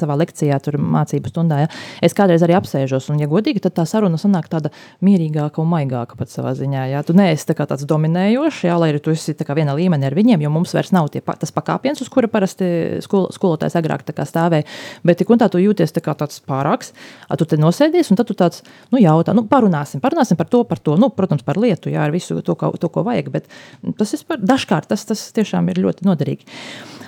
savā 0.00 0.16
lekcijā, 0.22 0.58
tur 0.64 0.78
mācību 0.80 1.32
stundā. 1.32 1.64
Ja. 1.64 1.70
Es 2.04 2.16
kādreiz 2.16 2.44
arī 2.46 2.56
apsēžos, 2.58 3.10
un, 3.12 3.20
ja 3.22 3.28
godīgi, 3.30 3.62
tad 3.64 3.76
tā 3.78 3.86
saruna 3.88 4.20
sanāk 4.20 4.48
tāda 4.52 4.72
mierīgāka 5.04 5.62
un 5.62 5.70
maigāka 5.72 6.18
pat 6.18 6.32
savā 6.32 6.54
ziņā. 6.56 6.86
Ja. 6.94 7.04
Tu 7.04 7.16
neesi 7.16 7.48
tā 7.50 7.56
tāds 7.60 7.86
dominējošs, 7.88 8.64
ja, 8.68 8.78
lai 8.80 8.92
arī 8.94 9.02
tu 9.04 9.12
esi 9.14 9.36
vienā 9.54 9.76
līmenī 9.76 10.08
ar 10.08 10.16
viņiem, 10.16 10.44
jo 10.44 10.50
mums 10.52 10.74
vairs 10.74 10.92
nav 10.94 11.10
tie, 11.12 11.22
tas 11.24 11.52
pakāpiens, 11.54 12.00
uz 12.02 12.10
kura 12.12 12.28
parasti 12.32 13.00
skol, 13.04 13.28
skolotājs 13.34 13.76
agrāk 13.78 14.04
stāvēja. 14.04 14.66
Bet 15.04 15.22
tā 15.40 15.48
tu 15.52 15.60
jūties 15.62 15.94
tā 15.94 16.02
kā 16.04 16.14
tāds 16.18 16.40
pārāks, 16.44 16.92
tu 17.38 17.48
te 17.48 17.58
nosēdies, 17.60 18.10
un 18.12 18.20
tad 18.20 18.30
tu 18.30 18.36
tāds, 18.38 18.64
nu, 18.94 19.00
jautā, 19.02 19.34
nu, 19.36 19.46
parunāsim, 19.50 20.02
parunāsim 20.04 20.38
par 20.40 20.50
to, 20.52 20.64
par 20.68 20.82
to, 20.82 20.98
nu, 21.00 21.10
protams, 21.14 21.44
par 21.46 21.60
lietu, 21.60 21.92
jā, 21.92 22.04
ar 22.06 22.14
visu 22.14 22.40
to, 22.44 22.56
ko, 22.58 22.72
to, 22.80 22.90
ko 22.92 23.04
vajag, 23.06 23.30
bet 23.34 23.50
tas 23.98 24.14
ir 24.16 24.24
par, 24.28 24.42
dažkārt 24.42 24.90
tas, 24.92 25.06
tas 25.08 25.28
tiešām 25.36 25.70
ir 25.72 25.82
ļoti 25.84 26.08
noderīgi. 26.08 26.48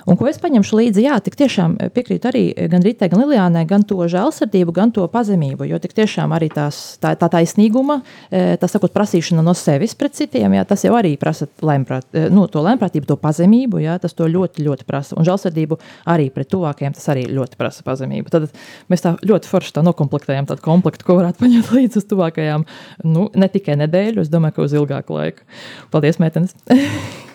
Un 0.07 0.15
ko 0.15 0.27
es 0.29 0.37
paņemšu 0.39 0.77
līdzi, 0.79 1.03
jā, 1.03 1.17
tik 1.19 1.35
tiešām 1.35 1.73
piekrītu 1.91 2.29
arī 2.29 2.43
gan 2.71 2.83
Ritai, 2.85 3.09
gan 3.11 3.19
Lilijānai, 3.25 3.65
gan 3.67 3.83
to 3.87 3.99
žēlsirdību, 4.07 4.71
gan 4.75 4.93
to 4.95 5.03
pazemību, 5.11 5.67
jo 5.67 5.79
tik 5.83 5.97
tiešām 5.97 6.31
arī 6.35 6.47
tās, 6.53 6.79
tā, 7.03 7.11
tā 7.19 7.27
taisnīguma, 7.33 7.99
tā 8.31 8.69
sakot, 8.71 8.93
prasīšana 8.95 9.43
no 9.43 9.51
sevis 9.57 9.97
pret 9.99 10.15
citiem, 10.15 10.55
jā, 10.55 10.63
tas 10.69 10.85
jau 10.87 10.93
arī 10.95 11.17
prasa 11.19 11.49
lemprāt, 11.59 12.07
nu, 12.31 12.47
to 12.51 12.63
lemprātību, 12.63 13.09
to 13.11 13.19
pazemību, 13.19 13.83
jā, 13.83 13.97
tas 13.99 14.15
to 14.15 14.29
ļoti, 14.31 14.63
ļoti 14.69 14.87
prasa. 14.87 15.19
Un 15.19 15.27
žēlsirdību 15.27 15.81
arī 16.07 16.31
pret 16.31 16.51
tuvākajiem 16.55 16.95
tas 16.95 17.11
arī 17.11 17.27
ļoti 17.27 17.59
prasa 17.59 17.83
pazemību. 17.87 18.31
Tad 18.31 18.47
mēs 18.87 19.03
tā 19.03 19.17
ļoti 19.27 19.51
forši 19.51 19.75
tā 19.75 19.83
nokomplektējam 19.83 20.47
tādu 20.47 20.63
komplektu, 20.63 21.07
ko 21.07 21.19
varētu 21.19 21.43
paņemt 21.43 21.73
līdzi 21.81 21.99
uz 21.99 22.07
tuvākajām, 22.07 22.67
nu, 23.11 23.27
ne 23.35 23.51
tikai 23.51 23.75
nedēļu, 23.83 24.23
es 24.23 24.31
domāju, 24.31 24.55
ka 24.55 24.67
uz 24.69 24.79
ilgāku 24.79 25.19
laiku. 25.19 25.47
Paldies, 25.91 26.23
meitenes! 26.23 26.55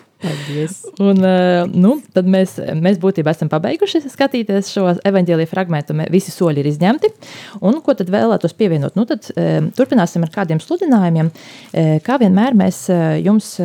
Un, 1.03 1.19
eh, 1.25 1.65
nu, 1.73 1.95
tad 2.15 2.27
mēs, 2.29 2.55
mēs 2.79 2.99
būtībā 3.01 3.33
esam 3.33 3.49
pabeiguši 3.51 4.03
skatīties 4.07 4.69
šo 4.71 4.85
evanģēlīju 5.03 5.49
fragment. 5.49 5.91
Visi 6.13 6.31
soļi 6.31 6.63
ir 6.63 6.69
izņemti. 6.71 7.09
Un, 7.65 7.79
ko 7.83 7.95
tad 7.97 8.11
vēlētos 8.13 8.55
pievienot? 8.57 8.95
Nu, 8.95 9.05
tad, 9.09 9.27
e, 9.35 9.59
turpināsim 9.75 10.23
ar 10.23 10.31
kādiem 10.33 10.61
sludinājumiem. 10.63 11.31
E, 11.73 11.85
kā 12.05 12.17
vienmēr 12.21 12.55
mēs 12.57 12.85
jums 13.23 13.55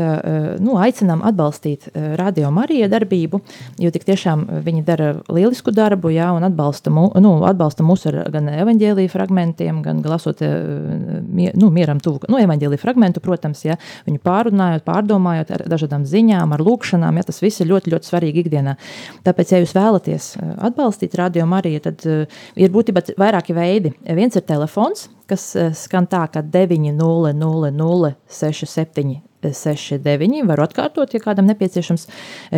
nu, 0.62 0.76
aicinām 0.80 1.22
atbalstīt 1.26 1.88
Radio 2.18 2.50
Marija 2.54 2.88
darbību, 2.90 3.40
jo 3.82 3.90
tik 3.94 4.06
tiešām 4.08 4.44
viņi 4.64 4.84
dara 4.86 5.10
lielisku 5.32 5.72
darbu 5.74 6.12
jā, 6.14 6.30
un 6.36 6.46
atbalsta, 6.48 6.92
mu, 6.94 7.08
nu, 7.22 7.34
atbalsta 7.48 7.86
mūs 7.86 8.06
ar 8.10 8.20
gan 8.34 8.48
evanģēlīju 8.52 9.12
fragmentiem, 9.12 9.80
gan 9.84 10.02
lasot 10.06 10.42
nu, 10.42 11.70
mieram 11.74 12.02
tuvu 12.02 12.28
nu, 12.30 12.40
evanģēlīju 12.42 12.82
fragmentu, 12.82 13.22
protams, 13.24 13.64
jā, 13.66 13.78
viņu 14.08 14.22
pārunājot, 14.24 14.86
pārdomājot 14.88 15.54
ar 15.56 15.66
dažādām 15.70 16.06
ziņām 16.08 16.47
ziņām, 16.48 16.54
ar 16.54 16.64
lūkšanām. 16.64 17.18
Ja, 17.18 17.24
tas 17.26 17.42
viss 17.42 17.60
ir 17.60 17.68
ļoti, 17.68 17.92
ļoti 17.92 18.08
svarīgi 18.08 18.42
ikdienā. 18.44 18.76
Tāpēc, 19.24 19.52
ja 19.52 19.60
jūs 19.60 19.74
vēlaties 19.74 20.36
eh, 20.36 20.56
atbalstīt 20.68 21.14
radio 21.18 21.46
Mariju, 21.46 21.80
tad 21.80 22.04
uh, 22.06 22.26
ir 22.56 22.70
būtībā 22.70 23.02
vairāki 23.18 23.54
veidi. 23.54 23.94
Viens 24.04 24.36
ir 24.36 24.42
telefons, 24.46 25.08
kas 25.28 25.54
uh, 25.56 25.72
skan 25.74 26.06
tā, 26.06 26.28
ka 26.32 26.42
900 26.42 28.14
67 28.28 29.22
69, 29.38 30.48
varu 30.48 30.64
atkārtot, 30.64 31.12
ja 31.14 31.20
kādam 31.22 31.46
nepieciešams 31.46 32.08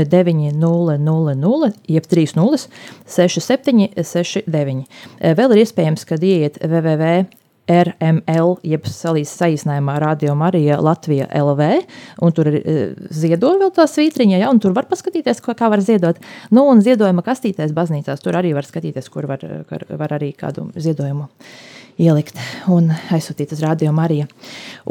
900, 0.09 1.75
jeb 1.93 2.07
30, 2.09 2.71
67, 3.05 3.91
69. 4.01 4.87
Vēl 5.21 5.53
ir 5.53 5.61
iespējams, 5.61 6.07
ka 6.09 6.17
ieiet 6.17 6.57
www 6.65 7.29
RML, 7.71 8.55
jeb 8.67 8.87
saīsinājumā 8.91 9.99
Radio 10.03 10.35
Marija 10.39 10.79
Latvija 10.83 11.29
LV, 11.41 11.69
un 12.25 12.35
tur 12.37 12.51
ir 12.51 12.59
e, 12.61 12.77
ziedo 13.15 13.53
vēl 13.61 13.73
tā 13.77 13.87
svītriņa, 13.91 14.41
ja, 14.43 14.53
un 14.53 14.63
tur 14.63 14.75
var 14.77 14.89
paskatīties, 14.91 15.43
ko, 15.45 15.55
kā 15.59 15.71
var 15.73 15.83
ziedot. 15.85 16.19
Nu, 16.51 16.67
un 16.71 16.83
ziedojuma 16.85 17.25
kastītēs 17.27 17.75
baznīcās, 17.77 18.23
tur 18.25 18.39
arī 18.41 18.55
var 18.57 18.67
skatīties, 18.67 19.11
kur 19.13 19.29
var, 19.31 19.45
var, 19.71 19.87
var 20.01 20.17
arī 20.19 20.33
kādu 20.39 20.71
ziedojumu 20.75 21.29
ielikt 22.01 22.39
un 22.73 22.89
aizsūtīt 23.13 23.53
uz 23.55 23.63
Radio 23.65 23.93
Mariju. 23.97 24.27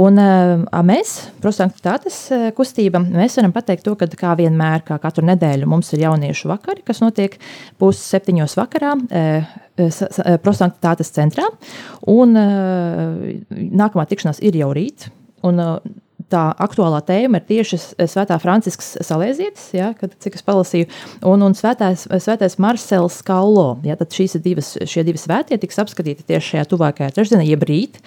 Un 0.04 0.20
a, 0.22 0.82
mēs, 0.86 1.16
prosanktitātes 1.44 2.20
kustība, 2.58 3.02
mēs 3.04 3.40
varam 3.40 3.54
pateikt 3.56 3.88
to, 3.88 3.96
ka 4.00 4.10
kā 4.20 4.36
vienmēr, 4.40 4.84
kā 4.88 5.00
katru 5.02 5.26
nedēļu 5.30 5.70
mums 5.70 5.92
ir 5.96 6.06
jauniešu 6.06 6.52
vakari, 6.52 6.86
kas 6.88 7.02
notiek 7.04 7.40
pus 7.82 8.02
septiņos 8.12 8.56
vakarā, 8.60 8.94
prosanktitātes 10.44 11.14
centrā, 11.16 11.48
un 12.12 12.36
nākamā 12.36 14.06
tikšanās 14.10 14.44
ir 14.46 14.60
jau 14.60 14.70
rīt, 14.76 15.10
un 15.48 15.64
tā 16.32 16.44
aktuālā 16.62 17.02
tēma 17.06 17.40
ir 17.40 17.46
tieši 17.48 17.80
Svētā 18.10 18.38
Francisks 18.42 18.96
Salēzietis, 19.06 19.70
ja, 19.76 19.92
kad, 19.98 20.14
cik 20.22 20.38
es 20.38 20.46
palasīju, 20.46 20.90
un, 21.28 21.44
un 21.46 21.56
svētājs, 21.58 22.06
svētais 22.24 22.58
Marsels 22.62 23.20
Kallo. 23.26 23.80
Ja, 23.88 23.98
tad 24.00 24.14
šīs 24.16 24.38
divas, 24.44 24.74
šie 24.90 25.04
divi 25.08 25.22
svētie 25.22 25.60
tiks 25.62 25.82
apskatīti 25.82 26.28
tieši 26.30 26.56
šajā 26.56 26.66
tuvākajā 26.72 27.12
trešdienā, 27.16 27.46
jeb 27.50 27.66
rīt, 27.70 28.00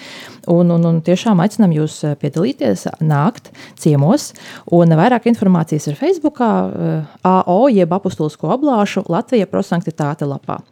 un, 0.51 0.73
un, 0.75 0.89
un 0.89 1.01
tiešām 1.05 1.43
aicinam 1.45 1.75
jūs 1.75 2.01
eh, 2.07 2.17
piedalīties, 2.21 2.87
nākt 3.03 3.53
ciemos, 3.81 4.33
un 4.73 4.97
vairāk 4.99 5.31
informācijas 5.33 5.91
ir 5.91 5.99
Facebookā, 6.01 6.53
eh, 6.69 7.17
AO, 7.29 7.63
jeb 7.73 7.95
apustulisko 7.99 8.55
oblāšu 8.57 9.07
Latvija 9.13 9.51
prosanktitāte 9.51 10.29
lapā. 10.29 10.63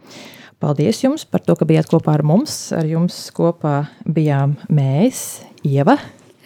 Paldies 0.60 0.98
jums 1.00 1.24
par 1.24 1.40
to, 1.40 1.54
ka 1.56 1.64
bijāt 1.64 1.88
kopā 1.88 2.18
ar 2.18 2.24
mums. 2.26 2.66
Ar 2.76 2.84
jums 2.84 3.16
kopā 3.32 3.86
bijām 4.04 4.58
mēs, 4.68 5.40
Ieva. 5.64 5.96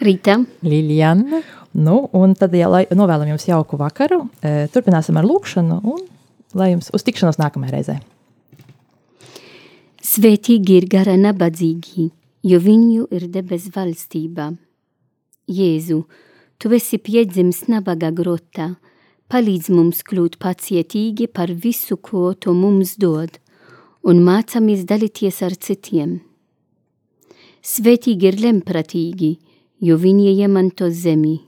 Rīta. 0.03 0.39
Liljana. 0.65 1.41
Nu, 1.75 2.09
un 2.15 2.33
tad, 2.39 2.53
ja 2.55 2.67
lai, 2.71 2.85
novēlam 2.91 3.33
jums 3.33 3.47
jauku 3.49 3.77
vakaru, 3.79 4.25
e, 4.39 4.67
turpināsim 4.71 5.17
ar 5.19 5.27
lūkšanu 5.27 5.79
un 5.83 6.03
lai 6.55 6.71
jums 6.71 6.91
uz 6.95 7.03
tikšanos 7.03 7.39
nākamajā 7.41 7.73
reizē. 7.73 7.95
Svētīgi 10.05 10.77
ir 10.79 10.87
gara 10.87 11.15
nabadzīgi, 11.19 12.09
jo 12.47 12.59
viņu 12.63 13.07
ir 13.15 13.27
debes 13.33 13.67
valstība. 13.75 14.53
Jēzu, 15.51 16.03
tu 16.57 16.71
esi 16.77 16.99
piedzimis 17.01 17.65
nabaga 17.67 18.11
grotā, 18.15 18.75
palīdz 19.27 19.71
mums 19.73 20.03
kļūt 20.07 20.37
pacietīgi 20.39 21.27
par 21.27 21.51
visu, 21.51 21.97
ko 21.97 22.31
tu 22.33 22.53
mums 22.55 22.95
dod, 23.01 23.35
un 24.05 24.21
mācāmies 24.23 24.85
dalīties 24.87 25.41
ar 25.43 25.57
citiem. 25.59 26.19
Svētīgi 27.65 28.29
ir 28.29 28.39
lemprātīgi, 28.43 29.31
jo 29.81 29.97
viņi 29.99 30.33
iemanto 30.35 30.89
zemi. 30.89 31.39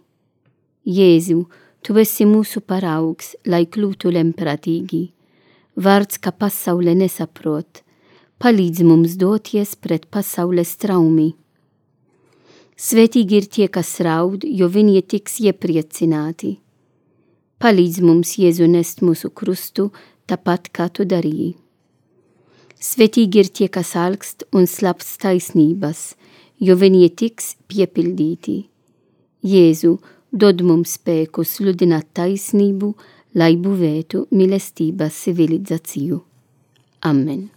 Jēzu, 0.88 1.45
tu 1.84 1.97
esi 1.99 2.25
mūsu 2.28 2.61
paraugs, 2.61 3.36
lai 3.45 3.65
kļūtu 3.65 4.11
lemprātīgi. 4.15 5.03
Vārds, 5.78 6.17
ka 6.17 6.32
pasaule 6.32 6.95
nesaprot, 6.97 7.84
palīdz 8.41 8.84
mums 8.88 9.17
doties 9.19 9.75
pret 9.75 10.07
pasaules 10.09 10.73
traumi. 10.82 11.34
Svētīgi 12.78 13.38
ir 13.41 13.45
tie, 13.49 13.67
kas 13.67 13.95
raud, 14.05 14.43
jo 14.45 14.67
viņi 14.69 15.01
tiks 15.01 15.39
iepriecināti. 15.41 16.57
Palīdz 17.57 18.03
mums, 18.05 18.36
Jēzu, 18.38 18.67
nest 18.69 19.01
mūsu 19.01 19.32
krustu, 19.34 19.89
tāpat 20.30 20.69
kā 20.69 20.86
tu 20.93 21.05
darīji. 21.09 21.55
Svetīgi 22.78 23.41
ir 23.41 23.47
tie, 23.49 23.67
kas 23.73 23.95
alkst 23.97 24.45
un 24.53 24.67
slaps 24.69 25.15
taisnības, 25.23 26.13
jo 26.60 26.76
viņi 26.76 27.10
tiks 27.20 27.55
piepildīti. 27.70 28.58
Jēzu, 29.47 29.97
dod 30.32 30.64
mums 30.66 30.97
spēku 30.97 31.45
sludināt 31.45 32.10
taisnību, 32.18 32.93
lai 33.38 33.53
būvētu 33.62 34.28
mīlestības 34.32 35.22
civilizāciju. 35.26 36.24
Amen. 37.05 37.57